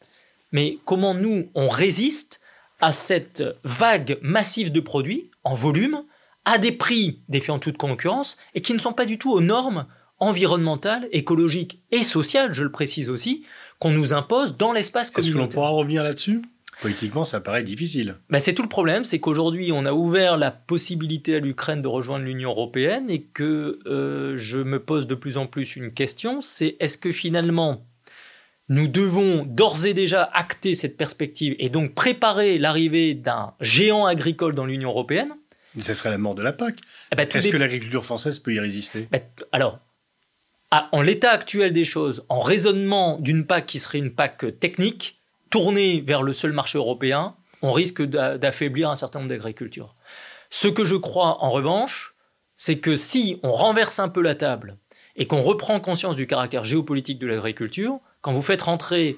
mais 0.52 0.78
comment 0.84 1.14
nous 1.14 1.48
on 1.54 1.68
résiste 1.68 2.40
à 2.80 2.92
cette 2.92 3.42
vague 3.64 4.18
massive 4.22 4.72
de 4.72 4.80
produits 4.80 5.30
en 5.44 5.54
volume 5.54 6.02
à 6.44 6.58
des 6.58 6.72
prix 6.72 7.20
défiant 7.28 7.58
toute 7.58 7.76
concurrence 7.76 8.38
et 8.54 8.62
qui 8.62 8.72
ne 8.72 8.78
sont 8.78 8.92
pas 8.92 9.04
du 9.04 9.18
tout 9.18 9.30
aux 9.30 9.40
normes 9.40 9.86
environnementales, 10.20 11.08
écologiques 11.12 11.80
et 11.90 12.02
sociales, 12.02 12.52
je 12.52 12.64
le 12.64 12.72
précise 12.72 13.10
aussi, 13.10 13.44
qu'on 13.78 13.90
nous 13.90 14.12
impose 14.12 14.56
dans 14.56 14.72
l'espace 14.72 15.10
communautaire. 15.10 15.42
Est-ce 15.42 15.50
que 15.50 15.56
l'on 15.56 15.62
pourra 15.62 15.70
revenir 15.70 16.02
là-dessus? 16.02 16.42
Politiquement, 16.80 17.24
ça 17.24 17.40
paraît 17.40 17.64
difficile. 17.64 18.16
Ben, 18.30 18.38
c'est 18.38 18.54
tout 18.54 18.62
le 18.62 18.68
problème, 18.68 19.04
c'est 19.04 19.18
qu'aujourd'hui, 19.18 19.72
on 19.72 19.84
a 19.84 19.92
ouvert 19.92 20.36
la 20.36 20.52
possibilité 20.52 21.34
à 21.34 21.38
l'Ukraine 21.40 21.82
de 21.82 21.88
rejoindre 21.88 22.24
l'Union 22.24 22.50
européenne 22.50 23.10
et 23.10 23.22
que 23.22 23.80
euh, 23.86 24.36
je 24.36 24.58
me 24.58 24.78
pose 24.78 25.08
de 25.08 25.16
plus 25.16 25.38
en 25.38 25.46
plus 25.46 25.74
une 25.74 25.92
question, 25.92 26.40
c'est 26.40 26.76
est-ce 26.78 26.96
que 26.96 27.10
finalement, 27.10 27.84
nous 28.68 28.86
devons 28.86 29.44
d'ores 29.44 29.86
et 29.86 29.94
déjà 29.94 30.22
acter 30.22 30.74
cette 30.74 30.96
perspective 30.96 31.56
et 31.58 31.68
donc 31.68 31.94
préparer 31.94 32.58
l'arrivée 32.58 33.14
d'un 33.14 33.54
géant 33.60 34.06
agricole 34.06 34.54
dans 34.54 34.66
l'Union 34.66 34.90
européenne? 34.90 35.32
Ce 35.76 35.94
serait 35.94 36.10
la 36.10 36.18
mort 36.18 36.36
de 36.36 36.42
la 36.42 36.52
PAC. 36.52 36.76
Eh 37.12 37.16
ben, 37.16 37.26
est-ce 37.28 37.48
que 37.48 37.56
l'agriculture 37.56 38.04
française 38.04 38.38
peut 38.38 38.54
y 38.54 38.60
résister? 38.60 39.08
Ben, 39.10 39.20
Alors, 39.50 39.80
en 40.70 41.00
l'état 41.00 41.30
actuel 41.30 41.72
des 41.72 41.84
choses, 41.84 42.24
en 42.28 42.40
raisonnement 42.40 43.18
d'une 43.20 43.46
PAC 43.46 43.66
qui 43.66 43.78
serait 43.78 43.98
une 43.98 44.12
PAC 44.12 44.58
technique, 44.60 45.18
tourner 45.50 46.00
vers 46.00 46.22
le 46.22 46.32
seul 46.32 46.52
marché 46.52 46.78
européen, 46.78 47.34
on 47.62 47.72
risque 47.72 48.02
d'affaiblir 48.02 48.90
un 48.90 48.96
certain 48.96 49.20
nombre 49.20 49.30
d'agricultures. 49.30 49.94
Ce 50.50 50.68
que 50.68 50.84
je 50.84 50.94
crois 50.94 51.42
en 51.42 51.50
revanche, 51.50 52.14
c'est 52.56 52.78
que 52.78 52.96
si 52.96 53.38
on 53.42 53.50
renverse 53.50 53.98
un 53.98 54.08
peu 54.08 54.20
la 54.20 54.34
table 54.34 54.76
et 55.16 55.26
qu'on 55.26 55.40
reprend 55.40 55.80
conscience 55.80 56.16
du 56.16 56.26
caractère 56.26 56.64
géopolitique 56.64 57.18
de 57.18 57.26
l'agriculture, 57.26 57.98
quand 58.20 58.32
vous 58.32 58.42
faites 58.42 58.62
rentrer 58.62 59.16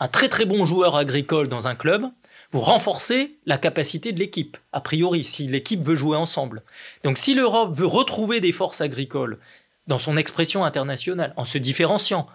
un 0.00 0.08
très 0.08 0.28
très 0.28 0.44
bon 0.44 0.64
joueur 0.64 0.96
agricole 0.96 1.48
dans 1.48 1.68
un 1.68 1.74
club, 1.74 2.06
vous 2.50 2.60
renforcez 2.60 3.38
la 3.46 3.56
capacité 3.56 4.12
de 4.12 4.18
l'équipe, 4.18 4.58
a 4.72 4.80
priori, 4.80 5.24
si 5.24 5.46
l'équipe 5.46 5.82
veut 5.82 5.94
jouer 5.94 6.16
ensemble. 6.16 6.62
Donc 7.02 7.16
si 7.16 7.34
l'Europe 7.34 7.74
veut 7.74 7.86
retrouver 7.86 8.40
des 8.40 8.52
forces 8.52 8.82
agricoles 8.82 9.38
dans 9.86 9.98
son 9.98 10.16
expression 10.16 10.64
internationale, 10.64 11.34
en 11.36 11.44
se 11.44 11.58
différenciant, 11.58 12.26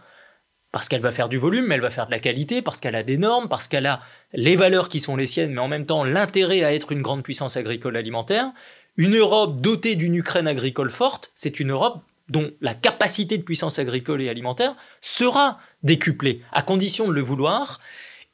parce 0.71 0.89
qu'elle 0.89 1.01
va 1.01 1.11
faire 1.11 1.29
du 1.29 1.37
volume, 1.37 1.67
mais 1.67 1.75
elle 1.75 1.81
va 1.81 1.89
faire 1.89 2.05
de 2.05 2.11
la 2.11 2.19
qualité, 2.19 2.61
parce 2.61 2.79
qu'elle 2.79 2.95
a 2.95 3.03
des 3.03 3.17
normes, 3.17 3.49
parce 3.49 3.67
qu'elle 3.67 3.85
a 3.85 4.01
les 4.33 4.55
valeurs 4.55 4.89
qui 4.89 4.99
sont 4.99 5.15
les 5.15 5.27
siennes, 5.27 5.53
mais 5.53 5.61
en 5.61 5.67
même 5.67 5.85
temps 5.85 6.03
l'intérêt 6.03 6.63
à 6.63 6.73
être 6.73 6.91
une 6.91 7.01
grande 7.01 7.23
puissance 7.23 7.57
agricole 7.57 7.95
alimentaire. 7.95 8.51
Une 8.97 9.15
Europe 9.15 9.61
dotée 9.61 9.95
d'une 9.95 10.15
Ukraine 10.15 10.47
agricole 10.47 10.89
forte, 10.89 11.31
c'est 11.35 11.59
une 11.59 11.71
Europe 11.71 12.03
dont 12.29 12.51
la 12.59 12.73
capacité 12.73 13.37
de 13.37 13.43
puissance 13.43 13.79
agricole 13.79 14.21
et 14.21 14.29
alimentaire 14.29 14.75
sera 14.99 15.59
décuplée, 15.83 16.41
à 16.51 16.61
condition 16.61 17.07
de 17.07 17.13
le 17.13 17.21
vouloir. 17.21 17.79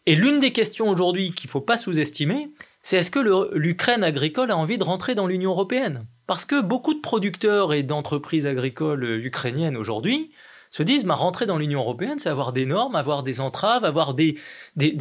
Et 0.06 0.16
l'une 0.16 0.40
des 0.40 0.52
questions 0.52 0.90
aujourd'hui 0.90 1.32
qu'il 1.34 1.48
ne 1.48 1.52
faut 1.52 1.62
pas 1.62 1.78
sous-estimer, 1.78 2.50
c'est 2.82 2.98
est-ce 2.98 3.12
que 3.12 3.56
l'Ukraine 3.56 4.04
agricole 4.04 4.52
a 4.52 4.58
envie 4.58 4.78
de 4.78 4.84
rentrer 4.84 5.16
dans 5.16 5.28
l'Union 5.28 5.52
européenne? 5.52 6.06
Parce 6.28 6.46
que 6.46 6.62
beaucoup 6.62 6.94
de 6.94 7.02
producteurs 7.02 7.74
et 7.74 7.84
d'entreprises 7.84 8.46
agricoles 8.46 9.04
ukrainiennes 9.24 9.78
aujourd'hui 9.78 10.32
se 10.72 10.82
disent 10.82 11.06
bah, 11.06 11.14
rentrer 11.14 11.46
dans 11.46 11.58
l'Union 11.58 11.82
européenne, 11.82 12.18
c'est 12.18 12.30
avoir 12.30 12.52
des 12.52 12.66
normes, 12.66 12.96
avoir 12.96 13.22
des 13.24 13.40
entraves, 13.40 13.86
avoir 13.86 14.16
des, 14.16 14.38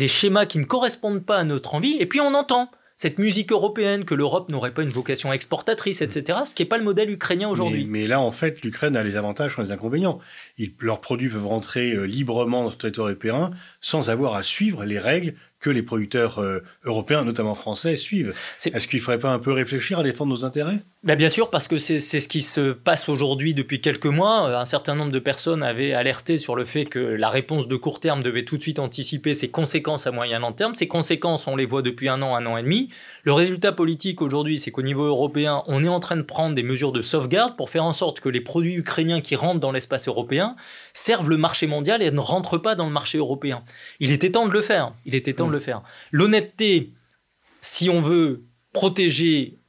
schémas 0.06 0.46
qui 0.46 0.58
ne 0.58 0.64
correspondent 0.64 1.24
pas 1.24 1.38
à 1.38 1.44
notre 1.44 1.74
envie. 1.74 1.96
Et 1.98 2.06
puis 2.06 2.20
on 2.20 2.34
entend 2.34 2.70
cette 2.94 3.18
musique 3.18 3.50
européenne, 3.50 4.04
que 4.04 4.14
l'Europe 4.14 4.48
n'aurait 4.50 4.74
pas 4.74 4.82
une 4.82 4.90
vocation 4.90 5.32
exportatrice, 5.32 6.02
etc., 6.02 6.40
ce 6.44 6.54
qui 6.54 6.62
n'est 6.62 6.68
pas 6.68 6.78
le 6.78 6.84
modèle 6.84 7.10
ukrainien 7.10 7.48
aujourd'hui. 7.48 7.86
Mais, 7.88 8.06
là, 8.06 8.20
en 8.20 8.30
fait, 8.30 8.62
l'Ukraine 8.62 8.96
a 8.96 9.02
les 9.02 9.16
avantages 9.16 9.56
et 9.58 9.62
les 9.62 9.72
inconvénients. 9.72 10.20
Leurs 10.80 11.00
produits 11.00 11.28
peuvent 11.28 11.46
rentrer 11.46 11.92
euh, 11.92 12.04
librement 12.04 12.64
dans 12.64 12.70
le 12.70 12.76
territoire 12.76 13.08
européen 13.08 13.50
sans 13.80 14.10
avoir 14.10 14.34
à 14.34 14.42
suivre 14.42 14.84
les 14.84 14.98
règles 14.98 15.34
que 15.62 15.70
les 15.70 15.82
producteurs 15.82 16.40
euh, 16.40 16.62
européens, 16.84 17.24
notamment 17.24 17.54
français, 17.54 17.96
suivent. 17.96 18.34
Est-ce 18.64 18.88
qu'il 18.88 18.98
ne 18.98 19.04
faudrait 19.04 19.20
pas 19.20 19.30
un 19.30 19.38
peu 19.38 19.52
réfléchir 19.52 20.00
à 20.00 20.02
défendre 20.02 20.32
nos 20.32 20.44
intérêts? 20.44 20.80
Ben 21.04 21.16
Bien 21.16 21.28
sûr, 21.28 21.50
parce 21.50 21.68
que 21.68 21.78
c'est 21.78 22.00
ce 22.00 22.28
qui 22.28 22.42
se 22.42 22.72
passe 22.72 23.08
aujourd'hui 23.08 23.54
depuis 23.54 23.80
quelques 23.80 24.06
mois. 24.06 24.58
Un 24.58 24.64
certain 24.64 24.96
nombre 24.96 25.12
de 25.12 25.18
personnes 25.20 25.62
avaient 25.62 25.94
alerté 25.94 26.36
sur 26.36 26.56
le 26.56 26.64
fait 26.64 26.84
que 26.84 26.98
la 26.98 27.30
réponse 27.30 27.68
de 27.68 27.76
court 27.76 28.00
terme 28.00 28.22
devait 28.22 28.44
tout 28.44 28.56
de 28.56 28.62
suite 28.62 28.80
anticiper 28.80 29.34
ses 29.34 29.50
conséquences 29.50 30.06
à 30.06 30.10
moyen 30.10 30.40
long 30.40 30.52
terme. 30.52 30.74
Ces 30.74 30.88
conséquences, 30.88 31.46
on 31.46 31.54
les 31.54 31.66
voit 31.66 31.82
depuis 31.82 32.08
un 32.08 32.22
an, 32.22 32.34
un 32.34 32.44
an 32.46 32.56
et 32.56 32.62
demi. 32.62 32.90
Le 33.24 33.32
résultat 33.32 33.70
politique 33.70 34.20
aujourd'hui, 34.20 34.58
c'est 34.58 34.72
qu'au 34.72 34.82
niveau 34.82 35.04
européen, 35.04 35.62
on 35.66 35.84
est 35.84 35.88
en 35.88 36.00
train 36.00 36.16
de 36.16 36.22
prendre 36.22 36.56
des 36.56 36.64
mesures 36.64 36.90
de 36.90 37.02
sauvegarde 37.02 37.56
pour 37.56 37.70
faire 37.70 37.84
en 37.84 37.92
sorte 37.92 38.18
que 38.18 38.28
les 38.28 38.40
produits 38.40 38.74
ukrainiens 38.74 39.20
qui 39.20 39.36
rentrent 39.36 39.60
dans 39.60 39.70
l'espace 39.70 40.08
européen 40.08 40.56
servent 40.92 41.30
le 41.30 41.36
marché 41.36 41.68
mondial 41.68 42.02
et 42.02 42.10
ne 42.10 42.18
rentrent 42.18 42.58
pas 42.58 42.74
dans 42.74 42.86
le 42.86 42.92
marché 42.92 43.18
européen. 43.18 43.62
Il 44.00 44.10
était 44.10 44.32
temps 44.32 44.48
de 44.48 44.52
le 44.52 44.60
faire. 44.60 44.92
Il 45.04 45.14
était 45.14 45.34
temps 45.34 45.46
de 45.46 45.52
le 45.52 45.60
faire. 45.60 45.82
L'honnêteté, 46.10 46.90
si 47.60 47.88
on 47.88 48.00
veut 48.00 48.42
protéger 48.72 49.60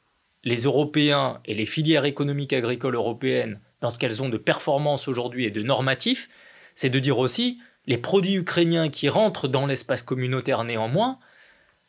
les 0.43 0.63
Européens 0.63 1.39
et 1.45 1.53
les 1.53 1.67
filières 1.67 2.05
économiques 2.05 2.53
agricoles 2.53 2.95
européennes 2.95 3.59
dans 3.81 3.91
ce 3.91 3.99
qu'elles 3.99 4.23
ont 4.23 4.29
de 4.29 4.37
performance 4.37 5.07
aujourd'hui 5.07 5.45
et 5.45 5.51
de 5.51 5.61
normatif, 5.61 6.27
c'est 6.73 6.89
de 6.89 6.99
dire 6.99 7.19
aussi 7.19 7.59
les 7.85 7.99
produits 7.99 8.35
ukrainiens 8.35 8.89
qui 8.89 9.09
rentrent 9.09 9.47
dans 9.47 9.67
l'espace 9.67 10.01
communautaire 10.01 10.63
néanmoins, 10.63 11.19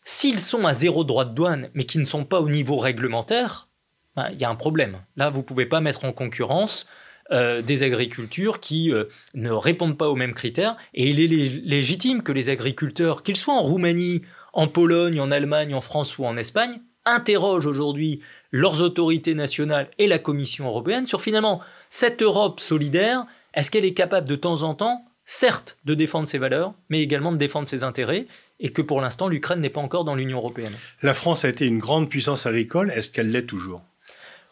s'ils 0.04 0.40
sont 0.40 0.66
à 0.66 0.72
zéro 0.72 1.04
droit 1.04 1.24
de 1.24 1.34
douane 1.34 1.70
mais 1.74 1.84
qui 1.84 1.98
ne 1.98 2.04
sont 2.04 2.24
pas 2.24 2.40
au 2.40 2.48
niveau 2.48 2.76
réglementaire, 2.76 3.68
ben, 4.16 4.28
il 4.32 4.38
y 4.38 4.44
a 4.44 4.50
un 4.50 4.54
problème. 4.54 4.98
Là, 5.16 5.30
vous 5.30 5.38
ne 5.38 5.44
pouvez 5.44 5.66
pas 5.66 5.80
mettre 5.80 6.04
en 6.04 6.12
concurrence 6.12 6.86
euh, 7.32 7.62
des 7.62 7.82
agricultures 7.82 8.60
qui 8.60 8.92
euh, 8.92 9.04
ne 9.32 9.50
répondent 9.50 9.96
pas 9.96 10.08
aux 10.10 10.14
mêmes 10.14 10.34
critères. 10.34 10.76
Et 10.92 11.08
il 11.08 11.20
est 11.20 11.64
légitime 11.64 12.22
que 12.22 12.32
les 12.32 12.50
agriculteurs, 12.50 13.22
qu'ils 13.22 13.36
soient 13.36 13.54
en 13.54 13.62
Roumanie, 13.62 14.22
en 14.52 14.68
Pologne, 14.68 15.20
en 15.20 15.30
Allemagne, 15.30 15.74
en 15.74 15.80
France 15.80 16.18
ou 16.18 16.26
en 16.26 16.36
Espagne, 16.36 16.80
interrogent 17.06 17.66
aujourd'hui 17.66 18.20
leurs 18.50 18.82
autorités 18.82 19.34
nationales 19.34 19.90
et 19.98 20.06
la 20.06 20.18
Commission 20.18 20.66
européenne 20.66 21.06
sur 21.06 21.20
finalement 21.20 21.60
cette 21.88 22.22
Europe 22.22 22.60
solidaire, 22.60 23.26
est-ce 23.54 23.70
qu'elle 23.70 23.84
est 23.84 23.94
capable 23.94 24.28
de 24.28 24.36
temps 24.36 24.62
en 24.62 24.74
temps, 24.74 25.04
certes, 25.24 25.78
de 25.84 25.94
défendre 25.94 26.28
ses 26.28 26.38
valeurs, 26.38 26.74
mais 26.88 27.02
également 27.02 27.32
de 27.32 27.36
défendre 27.36 27.68
ses 27.68 27.82
intérêts, 27.82 28.26
et 28.60 28.70
que 28.70 28.82
pour 28.82 29.00
l'instant 29.00 29.28
l'Ukraine 29.28 29.60
n'est 29.60 29.70
pas 29.70 29.80
encore 29.80 30.04
dans 30.04 30.14
l'Union 30.14 30.38
européenne. 30.38 30.74
La 31.02 31.14
France 31.14 31.44
a 31.44 31.48
été 31.48 31.66
une 31.66 31.78
grande 31.78 32.08
puissance 32.08 32.46
agricole, 32.46 32.92
est-ce 32.94 33.10
qu'elle 33.10 33.30
l'est 33.30 33.46
toujours? 33.46 33.82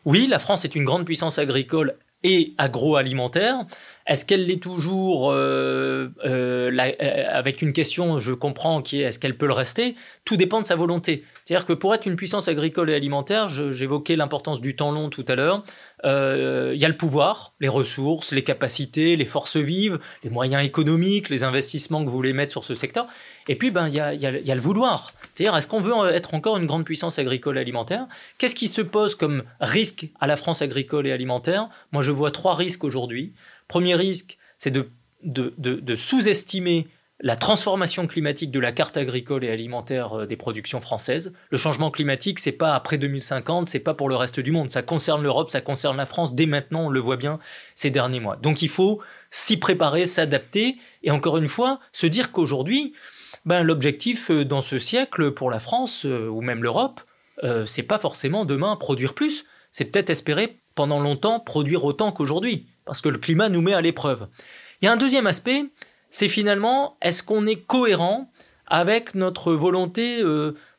Oui, 0.05 0.27
la 0.27 0.39
France 0.39 0.65
est 0.65 0.75
une 0.75 0.85
grande 0.85 1.05
puissance 1.05 1.39
agricole 1.39 1.95
et 2.25 2.55
agroalimentaire. 2.59 3.65
Est-ce 4.07 4.25
qu'elle 4.25 4.47
l'est 4.47 4.63
toujours 4.63 5.31
euh, 5.31 6.09
euh, 6.25 6.71
euh, 6.77 7.25
avec 7.31 7.63
une 7.63 7.73
question, 7.73 8.19
je 8.19 8.33
comprends, 8.33 8.83
qui 8.83 9.01
est 9.01 9.05
est-ce 9.05 9.19
qu'elle 9.19 9.37
peut 9.37 9.47
le 9.47 9.53
rester? 9.53 9.95
Tout 10.25 10.37
dépend 10.37 10.61
de 10.61 10.67
sa 10.67 10.75
volonté. 10.75 11.25
C'est-à-dire 11.45 11.67
que 11.67 11.73
pour 11.73 11.95
être 11.95 12.07
une 12.07 12.17
puissance 12.17 12.49
agricole 12.49 12.91
et 12.91 12.95
alimentaire, 12.95 13.49
j'évoquais 13.49 14.17
l'importance 14.17 14.61
du 14.61 14.75
temps 14.75 14.93
long 14.93 15.09
tout 15.09 15.25
à 15.29 15.35
l'heure, 15.35 15.63
il 16.05 16.79
y 16.79 16.85
a 16.85 16.89
le 16.89 16.97
pouvoir, 16.97 17.53
les 17.61 17.69
ressources, 17.69 18.33
les 18.33 18.45
capacités, 18.45 19.17
les 19.17 19.25
forces 19.25 19.57
vives, 19.57 19.99
les 20.25 20.31
moyens 20.31 20.65
économiques, 20.65 21.29
les 21.29 21.45
investissements 21.45 22.05
que 22.05 22.11
vous 22.11 22.17
voulez 22.17 22.33
mettre 22.33 22.53
sur 22.53 22.65
ce 22.65 22.75
secteur. 22.75 23.07
Et 23.49 23.57
puis, 23.57 23.71
ben, 23.71 23.89
il 23.89 23.95
y 23.95 24.01
a, 24.01 24.15
y 24.15 24.51
a 24.51 24.55
le 24.55 24.61
vouloir. 24.61 25.13
C'est-à-dire, 25.35 25.57
est-ce 25.57 25.67
qu'on 25.67 25.81
veut 25.81 26.11
être 26.11 26.35
encore 26.35 26.59
une 26.59 26.67
grande 26.67 26.85
puissance 26.85 27.19
agricole 27.19 27.57
et 27.57 27.61
alimentaire? 27.61 28.07
Qu'est-ce 28.39 28.55
qui 28.55 28.69
se 28.69 28.83
pose 28.83 29.15
comme 29.15 29.43
risque 29.61 30.09
à 30.21 30.27
la 30.27 30.37
France 30.37 30.63
agricole 30.63 31.07
et 31.07 31.13
alimentaire? 31.13 31.69
Moi, 31.91 32.03
je 32.03 32.11
vois 32.11 32.31
trois 32.31 32.55
risques 32.55 32.85
aujourd'hui. 32.85 33.33
Premier 33.73 33.95
risque, 33.95 34.37
c'est 34.59 34.71
de, 34.71 35.97
sous-estimer 35.97 36.89
la 37.21 37.37
transformation 37.37 38.07
climatique 38.07 38.51
de 38.51 38.61
la 38.61 38.71
carte 38.71 38.99
agricole 38.99 39.45
et 39.45 39.51
alimentaire 39.51 40.13
euh, 40.13 40.27
des 40.27 40.37
productions 40.37 40.83
françaises. 40.83 41.33
Le 41.49 41.57
changement 41.57 41.91
climatique, 41.91 42.39
c'est 42.39 42.53
pas 42.53 42.75
après 42.75 42.99
2050, 42.99 43.71
c'est 43.71 43.79
pas 43.81 43.95
pour 43.95 44.11
le 44.11 44.17
reste 44.17 44.41
du 44.41 44.53
monde. 44.53 44.69
Ça 44.69 44.83
concerne 44.83 45.23
l'Europe, 45.23 45.49
ça 45.49 45.63
concerne 45.63 45.97
la 45.97 46.05
France. 46.05 46.35
Dès 46.35 46.45
maintenant, 46.45 46.89
on 46.89 46.91
le 46.91 47.01
voit 47.01 47.17
bien 47.17 47.39
ces 47.75 47.89
derniers 47.89 48.21
mois. 48.21 48.37
Donc, 48.37 48.61
il 48.61 48.69
faut 48.69 49.01
s'y 49.31 49.57
préparer, 49.57 50.05
s'adapter, 50.05 50.77
et 51.03 51.11
encore 51.11 51.39
une 51.39 51.49
fois, 51.49 51.81
se 51.93 52.07
dire 52.07 52.31
qu'aujourd'hui, 52.31 52.93
ben, 53.47 53.63
l'objectif 53.63 54.31
euh, 54.31 54.45
dans 54.45 54.61
ce 54.61 54.79
siècle 54.79 55.31
pour 55.31 55.51
la 55.51 55.61
France 55.61 56.05
euh, 56.05 56.29
ou 56.29 56.43
même 56.43 56.63
l'Europe, 56.63 57.01
euh, 57.43 57.65
c'est 57.65 57.85
pas 57.85 57.99
forcément 57.99 58.45
demain 58.45 58.77
produire 58.77 59.15
plus, 59.15 59.47
c'est 59.73 59.87
peut-être 59.87 60.11
espérer 60.11 60.61
pendant 60.75 61.01
longtemps 61.01 61.41
produire 61.41 61.85
autant 61.85 62.13
qu'aujourd'hui, 62.13 62.67
parce 62.85 63.01
que 63.01 63.09
le 63.09 63.19
climat 63.19 63.49
nous 63.49 63.61
met 63.61 63.75
à 63.75 63.81
l'épreuve. 63.81 64.29
Il 64.81 64.85
y 64.85 64.89
a 64.89 64.93
un 64.93 64.97
deuxième 64.97 65.27
aspect, 65.27 65.65
c'est 66.11 66.29
finalement 66.29 66.97
est-ce 67.03 67.23
qu'on 67.23 67.47
est 67.47 67.57
cohérent 67.57 68.31
avec 68.69 69.15
notre 69.15 69.53
volonté, 69.53 70.23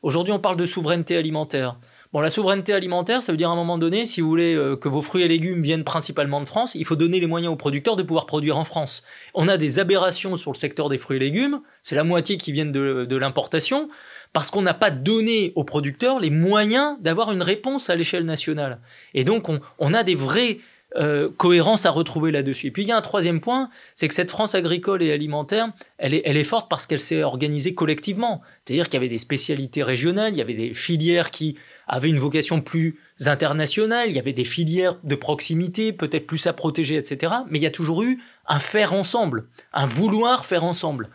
aujourd'hui 0.01 0.33
on 0.33 0.39
parle 0.39 0.57
de 0.57 0.65
souveraineté 0.65 1.17
alimentaire, 1.17 1.77
Bon, 2.13 2.21
la 2.21 2.29
souveraineté 2.29 2.73
alimentaire, 2.73 3.23
ça 3.23 3.31
veut 3.31 3.39
dire 3.39 3.49
à 3.49 3.53
un 3.53 3.55
moment 3.55 3.79
donné, 3.79 4.05
si 4.05 4.21
vous 4.21 4.29
voulez 4.29 4.53
euh, 4.53 4.75
que 4.75 4.87
vos 4.87 5.01
fruits 5.01 5.23
et 5.23 5.27
légumes 5.27 5.63
viennent 5.63 5.83
principalement 5.83 6.41
de 6.41 6.45
France, 6.45 6.75
il 6.75 6.85
faut 6.85 6.95
donner 6.95 7.19
les 7.19 7.25
moyens 7.25 7.51
aux 7.51 7.55
producteurs 7.55 7.95
de 7.95 8.03
pouvoir 8.03 8.27
produire 8.27 8.55
en 8.55 8.63
France. 8.63 9.01
On 9.33 9.47
a 9.47 9.57
des 9.57 9.79
aberrations 9.79 10.37
sur 10.37 10.51
le 10.51 10.55
secteur 10.55 10.89
des 10.89 10.99
fruits 10.99 11.17
et 11.17 11.19
légumes, 11.19 11.61
c'est 11.81 11.95
la 11.95 12.03
moitié 12.03 12.37
qui 12.37 12.51
viennent 12.51 12.71
de, 12.71 13.15
l'importation, 13.15 13.89
parce 14.33 14.49
qu'on 14.49 14.63
n'a 14.63 14.73
pas 14.73 14.89
donné 14.89 15.53
aux 15.55 15.63
producteurs 15.63 16.19
les 16.19 16.31
moyens 16.31 16.97
d'avoir 16.99 17.31
une 17.31 17.43
réponse 17.43 17.89
à 17.89 17.95
l'échelle 17.95 18.25
nationale. 18.25 18.79
Et 19.13 19.23
donc, 19.23 19.47
on, 19.77 19.93
a 19.93 20.03
des 20.03 20.15
vrais 20.15 20.57
euh, 20.95 21.29
cohérence 21.37 21.85
à 21.85 21.91
retrouver 21.91 22.31
là-dessus. 22.31 22.67
Et 22.67 22.71
puis 22.71 22.83
il 22.83 22.87
y 22.87 22.91
a 22.91 22.97
un 22.97 23.01
troisième 23.01 23.41
point, 23.41 23.69
c'est 23.93 24.07
que 24.07 24.13
cette 24.15 24.31
France 24.31 24.55
agricole 24.55 25.03
et 25.03 25.11
alimentaire, 25.11 25.69
elle 25.99 26.13
est 26.13 26.43
forte 26.43 26.67
parce 26.67 26.87
qu'elle 26.87 26.99
s'est 26.99 27.23
organisée 27.23 27.75
collectivement. 27.75 28.41
C'est-à-dire 28.65 28.85
qu'il 28.85 28.95
y 28.95 28.97
avait 28.97 29.07
des 29.07 29.19
spécialités 29.19 29.83
régionales, 29.83 30.33
il 30.33 30.37
y 30.37 30.41
avait 30.41 30.55
des 30.55 30.73
filières 30.73 31.29
qui 31.29 31.55
avaient 31.87 32.09
une 32.09 32.19
vocation 32.19 32.59
plus 32.59 32.97
internationale, 33.25 34.09
il 34.09 34.15
y 34.15 34.19
avait 34.19 34.33
des 34.33 34.43
filières 34.43 34.97
de 35.03 35.15
proximité, 35.15 35.93
peut-être 35.93 36.25
plus 36.25 36.47
à 36.47 36.53
protéger, 36.53 36.95
etc. 36.97 37.33
Mais 37.49 37.59
il 37.59 37.61
y 37.61 37.67
a 37.67 37.71
toujours 37.71 38.01
eu 38.01 38.19
un 38.47 38.59
faire 38.59 38.93
ensemble, 38.93 39.45
un 39.73 39.85
vouloir 39.85 40.45
faire 40.45 40.63
ensemble. 40.63 41.09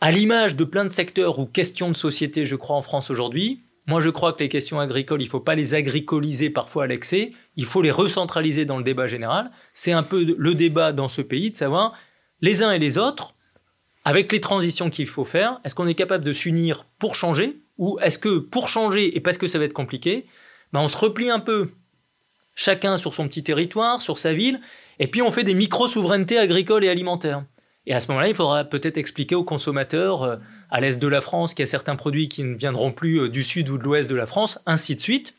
À 0.00 0.10
l'image 0.10 0.56
de 0.56 0.64
plein 0.64 0.84
de 0.84 0.90
secteurs 0.90 1.38
ou 1.38 1.46
questions 1.46 1.90
de 1.90 1.96
société, 1.96 2.44
je 2.44 2.56
crois, 2.56 2.76
en 2.76 2.82
France 2.82 3.10
aujourd'hui, 3.10 3.62
moi, 3.86 4.00
je 4.00 4.08
crois 4.08 4.32
que 4.32 4.42
les 4.42 4.48
questions 4.48 4.80
agricoles, 4.80 5.20
il 5.20 5.26
ne 5.26 5.30
faut 5.30 5.40
pas 5.40 5.54
les 5.54 5.74
agricoliser 5.74 6.48
parfois 6.48 6.84
à 6.84 6.86
l'excès, 6.86 7.32
il 7.56 7.66
faut 7.66 7.82
les 7.82 7.90
recentraliser 7.90 8.64
dans 8.64 8.78
le 8.78 8.84
débat 8.84 9.06
général. 9.06 9.50
C'est 9.74 9.92
un 9.92 10.02
peu 10.02 10.34
le 10.38 10.54
débat 10.54 10.92
dans 10.92 11.08
ce 11.08 11.20
pays 11.20 11.50
de 11.50 11.56
savoir 11.56 11.92
les 12.40 12.62
uns 12.62 12.72
et 12.72 12.78
les 12.78 12.96
autres, 12.96 13.34
avec 14.04 14.32
les 14.32 14.40
transitions 14.40 14.90
qu'il 14.90 15.06
faut 15.06 15.24
faire, 15.24 15.60
est-ce 15.64 15.74
qu'on 15.74 15.86
est 15.86 15.94
capable 15.94 16.24
de 16.24 16.32
s'unir 16.32 16.86
pour 16.98 17.14
changer 17.14 17.60
ou 17.78 17.98
est-ce 18.00 18.18
que 18.18 18.38
pour 18.38 18.68
changer 18.68 19.16
et 19.16 19.20
parce 19.20 19.38
que 19.38 19.48
ça 19.48 19.58
va 19.58 19.64
être 19.64 19.72
compliqué, 19.72 20.26
ben 20.72 20.80
on 20.80 20.88
se 20.88 20.96
replie 20.96 21.30
un 21.30 21.40
peu 21.40 21.70
chacun 22.54 22.98
sur 22.98 23.14
son 23.14 23.26
petit 23.28 23.42
territoire, 23.42 24.00
sur 24.00 24.18
sa 24.18 24.32
ville, 24.32 24.60
et 24.98 25.08
puis 25.08 25.22
on 25.22 25.32
fait 25.32 25.44
des 25.44 25.54
micro-souverainetés 25.54 26.38
agricoles 26.38 26.84
et 26.84 26.88
alimentaires. 26.88 27.44
Et 27.86 27.94
à 27.94 28.00
ce 28.00 28.08
moment-là, 28.08 28.28
il 28.28 28.34
faudra 28.34 28.64
peut-être 28.64 28.96
expliquer 28.96 29.34
aux 29.34 29.44
consommateurs 29.44 30.22
euh, 30.22 30.36
à 30.70 30.80
l'est 30.80 30.98
de 30.98 31.08
la 31.08 31.20
France 31.20 31.54
qu'il 31.54 31.62
y 31.62 31.68
a 31.68 31.70
certains 31.70 31.96
produits 31.96 32.28
qui 32.28 32.42
ne 32.42 32.54
viendront 32.54 32.92
plus 32.92 33.20
euh, 33.20 33.28
du 33.28 33.44
sud 33.44 33.68
ou 33.68 33.78
de 33.78 33.84
l'ouest 33.84 34.08
de 34.08 34.14
la 34.14 34.26
France, 34.26 34.58
ainsi 34.66 34.96
de 34.96 35.00
suite. 35.00 35.34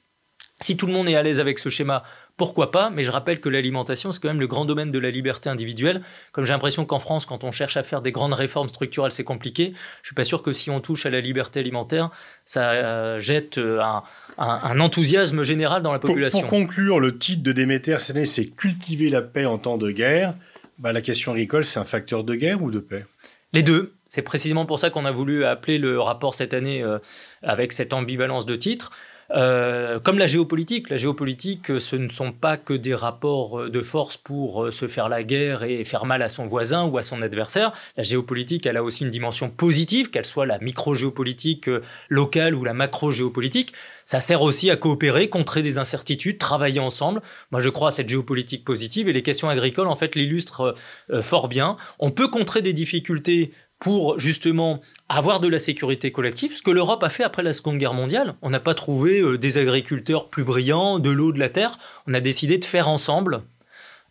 Si 0.62 0.78
tout 0.78 0.88
le 0.88 0.94
monde 0.94 1.10
est 1.10 1.16
à 1.16 1.22
l'aise 1.22 1.42
avec 1.42 1.60
ce 1.60 1.68
schéma, 1.68 2.04
pourquoi 2.38 2.72
pas? 2.72 2.90
Mais 2.90 3.04
je 3.04 3.12
rappelle 3.12 3.42
que 3.42 3.50
l'alimentation, 3.50 4.14
c'est 4.14 4.22
quand 4.22 4.30
même 4.30 4.40
le 4.40 4.48
grand 4.48 4.64
domaine 4.64 4.90
de 4.90 5.00
la 5.00 5.12
liberté 5.12 5.50
individuelle. 5.50 6.02
Comme 6.32 6.46
j'ai 6.46 6.54
l'impression 6.54 6.86
qu'en 6.86 7.00
France, 7.00 7.26
quand 7.26 7.44
on 7.44 7.52
cherche 7.52 7.76
à 7.76 7.84
faire 7.84 8.02
des 8.02 8.14
grandes 8.14 8.34
réformes 8.34 8.70
structurelles, 8.70 9.12
c'est 9.12 9.26
compliqué. 9.26 9.74
Je 10.02 10.08
suis 10.08 10.16
pas 10.16 10.24
sûr 10.24 10.42
que 10.42 10.54
si 10.54 10.70
on 10.70 10.80
touche 10.80 11.06
à 11.06 11.10
la 11.10 11.20
liberté 11.20 11.60
alimentaire, 11.60 12.10
ça 12.46 12.72
euh, 12.72 13.20
jette 13.20 13.58
un, 13.58 14.80
enthousiasme 14.80 15.44
général 15.44 15.82
dans 15.82 15.92
la 15.92 16.00
population. 16.00 16.40
Pour, 16.40 16.50
conclure, 16.50 17.02
le 17.02 17.18
titre 17.18 17.44
de 17.44 17.52
Déméter 17.52 17.98
année, 18.10 18.26
c'est 18.26 18.46
Cultiver 18.46 19.10
la 19.10 19.22
paix 19.22 19.46
en 19.46 19.58
temps 19.58 19.78
de 19.78 19.92
guerre 19.92 20.36
bah, 20.78 20.92
la 20.92 21.02
question 21.02 21.32
agricole, 21.32 21.66
c'est 21.66 21.80
un 21.80 21.86
facteur 21.86 22.24
de 22.24 22.36
guerre 22.36 22.62
ou 22.62 22.72
de 22.72 22.80
paix? 22.80 23.06
Les 23.54 23.64
deux. 23.64 23.94
C'est 24.08 24.22
précisément 24.22 24.66
pour 24.66 24.80
ça 24.80 24.90
qu'on 24.90 25.06
a 25.06 25.12
voulu 25.12 25.46
appeler 25.46 25.78
le 25.78 26.00
rapport 26.00 26.36
cette 26.36 26.54
année 26.54 26.84
euh, 26.84 27.00
avec 27.42 27.74
cette 27.74 27.92
ambivalence 27.92 28.46
de 28.46 28.56
titre. 28.56 28.92
Euh, 29.32 30.00
comme 30.00 30.20
la 30.20 30.28
géopolitique. 30.28 30.90
La 30.90 30.98
géopolitique, 30.98 31.72
euh, 31.72 31.80
ce 31.80 31.96
ne 31.96 32.10
sont 32.10 32.32
pas 32.32 32.58
que 32.58 32.74
des 32.74 32.94
rapports 32.94 33.62
euh, 33.62 33.70
de 33.70 33.82
force 33.82 34.18
pour 34.18 34.72
se 34.72 34.88
faire 34.88 35.10
la 35.10 35.24
guerre 35.24 35.64
et 35.64 35.84
faire 35.84 36.06
mal 36.06 36.22
à 36.22 36.30
son 36.30 36.46
voisin 36.46 36.86
ou 36.86 36.98
à 36.98 37.04
son 37.04 37.22
adversaire. 37.22 37.74
La 37.98 38.04
géopolitique, 38.04 38.66
elle 38.66 38.78
a 38.78 38.84
aussi 38.84 39.04
une 39.04 39.10
dimension 39.10 39.50
positive, 39.50 40.12
qu'elle 40.12 40.26
soit 40.26 40.46
la 40.46 40.60
micro-géopolitique 40.60 41.70
locale 42.10 42.54
ou 42.54 42.64
la 42.64 42.74
macro-géopolitique. 42.74 43.74
Ça 44.04 44.22
sert 44.22 44.44
aussi 44.44 44.70
à 44.70 44.76
coopérer, 44.76 45.30
contrer 45.30 45.64
des 45.64 45.80
incertitudes, 45.80 46.38
travailler 46.38 46.80
ensemble. 46.80 47.22
Moi, 47.52 47.62
je 47.62 47.70
crois 47.70 47.88
à 47.88 47.92
cette 47.92 48.10
géopolitique 48.10 48.64
positive 48.64 49.10
et 49.10 49.14
les 49.14 49.24
questions 49.24 49.50
agricoles, 49.50 49.88
en 49.88 49.96
fait, 49.96 50.16
l'illustrent 50.16 50.76
fort 51.22 51.48
bien. 51.48 51.78
On 51.98 52.12
peut 52.12 52.28
contrer 52.28 52.62
des 52.62 52.74
difficultés 52.74 53.52
pour 53.80 54.20
justement 54.20 54.80
avoir 55.10 55.40
de 55.40 55.48
la 55.48 55.60
sécurité 55.60 56.12
collective, 56.12 56.56
ce 56.56 56.62
que 56.62 56.72
l'Europe 56.72 57.04
a 57.04 57.10
fait 57.10 57.24
après 57.24 57.44
la 57.44 57.54
Seconde 57.54 57.78
Guerre 57.78 57.94
mondiale. 57.94 58.36
On 58.42 58.50
n'a 58.50 58.60
pas 58.60 58.74
trouvé 58.74 59.20
euh, 59.20 59.38
des 59.38 59.58
agriculteurs 59.58 60.30
plus 60.30 60.44
brillants, 60.44 61.00
de 61.00 61.10
l'eau, 61.10 61.32
de 61.32 61.40
la 61.40 61.50
terre. 61.50 61.78
On 62.08 62.14
a 62.14 62.22
décidé 62.22 62.58
de 62.58 62.66
faire 62.66 62.88
ensemble 62.88 63.44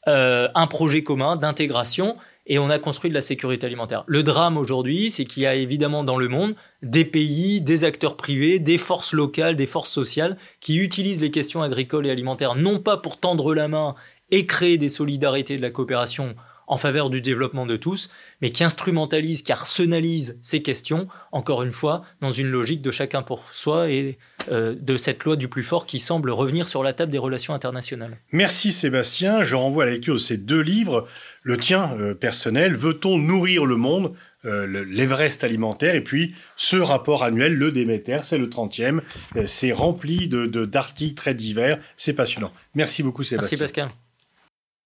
euh, 0.06 0.48
un 0.54 0.66
projet 0.66 1.02
commun 1.02 1.36
d'intégration 1.36 2.16
et 2.46 2.58
on 2.58 2.68
a 2.68 2.78
construit 2.78 3.08
de 3.08 3.14
la 3.14 3.22
sécurité 3.22 3.66
alimentaire. 3.66 4.04
Le 4.06 4.22
drame 4.22 4.58
aujourd'hui, 4.58 5.08
c'est 5.08 5.24
qu'il 5.24 5.44
y 5.44 5.46
a 5.46 5.54
évidemment 5.54 6.04
dans 6.04 6.18
le 6.18 6.28
monde 6.28 6.54
des 6.82 7.06
pays, 7.06 7.62
des 7.62 7.84
acteurs 7.84 8.18
privés, 8.18 8.58
des 8.58 8.76
forces 8.76 9.14
locales, 9.14 9.56
des 9.56 9.66
forces 9.66 9.90
sociales 9.90 10.36
qui 10.60 10.76
utilisent 10.76 11.22
les 11.22 11.30
questions 11.30 11.62
agricoles 11.62 12.06
et 12.06 12.10
alimentaires 12.10 12.54
non 12.54 12.80
pas 12.80 12.98
pour 12.98 13.18
tendre 13.18 13.54
la 13.54 13.68
main 13.68 13.94
et 14.30 14.44
créer 14.44 14.76
des 14.76 14.90
solidarités 14.90 15.56
de 15.56 15.62
la 15.62 15.70
coopération 15.70 16.34
en 16.66 16.76
faveur 16.76 17.10
du 17.10 17.20
développement 17.20 17.66
de 17.66 17.76
tous, 17.76 18.10
mais 18.40 18.50
qui 18.50 18.64
instrumentalise, 18.64 19.42
qui 19.42 19.52
arsenalise 19.52 20.38
ces 20.42 20.62
questions, 20.62 21.08
encore 21.32 21.62
une 21.62 21.72
fois, 21.72 22.02
dans 22.20 22.32
une 22.32 22.48
logique 22.48 22.82
de 22.82 22.90
chacun 22.90 23.22
pour 23.22 23.44
soi 23.52 23.90
et 23.90 24.18
euh, 24.50 24.74
de 24.78 24.96
cette 24.96 25.24
loi 25.24 25.36
du 25.36 25.48
plus 25.48 25.62
fort 25.62 25.86
qui 25.86 25.98
semble 25.98 26.30
revenir 26.30 26.68
sur 26.68 26.82
la 26.82 26.92
table 26.92 27.12
des 27.12 27.18
relations 27.18 27.54
internationales. 27.54 28.18
Merci 28.32 28.72
Sébastien. 28.72 29.44
Je 29.44 29.56
renvoie 29.56 29.84
à 29.84 29.86
la 29.86 29.92
lecture 29.92 30.14
de 30.14 30.18
ces 30.18 30.36
deux 30.36 30.60
livres. 30.60 31.06
Le 31.42 31.56
tien 31.56 31.96
euh, 31.98 32.14
personnel, 32.14 32.74
Veut-on 32.76 33.18
nourrir 33.18 33.66
le 33.66 33.76
monde 33.76 34.14
euh, 34.46 34.84
l'Everest 34.86 35.42
alimentaire, 35.42 35.94
et 35.94 36.02
puis 36.02 36.34
ce 36.58 36.76
rapport 36.76 37.24
annuel, 37.24 37.54
le 37.54 37.72
Déméter, 37.72 38.18
c'est 38.22 38.36
le 38.36 38.46
30e, 38.46 39.00
c'est 39.46 39.72
rempli 39.72 40.28
d'articles 40.28 40.50
de, 40.50 40.64
d'articles 40.66 41.14
très 41.14 41.32
divers, 41.32 41.78
c'est 41.96 42.12
passionnant. 42.12 42.52
Merci 42.74 43.02
beaucoup 43.02 43.22
Sébastien. 43.22 43.56
Merci 43.58 43.74
Pascal. 43.74 44.03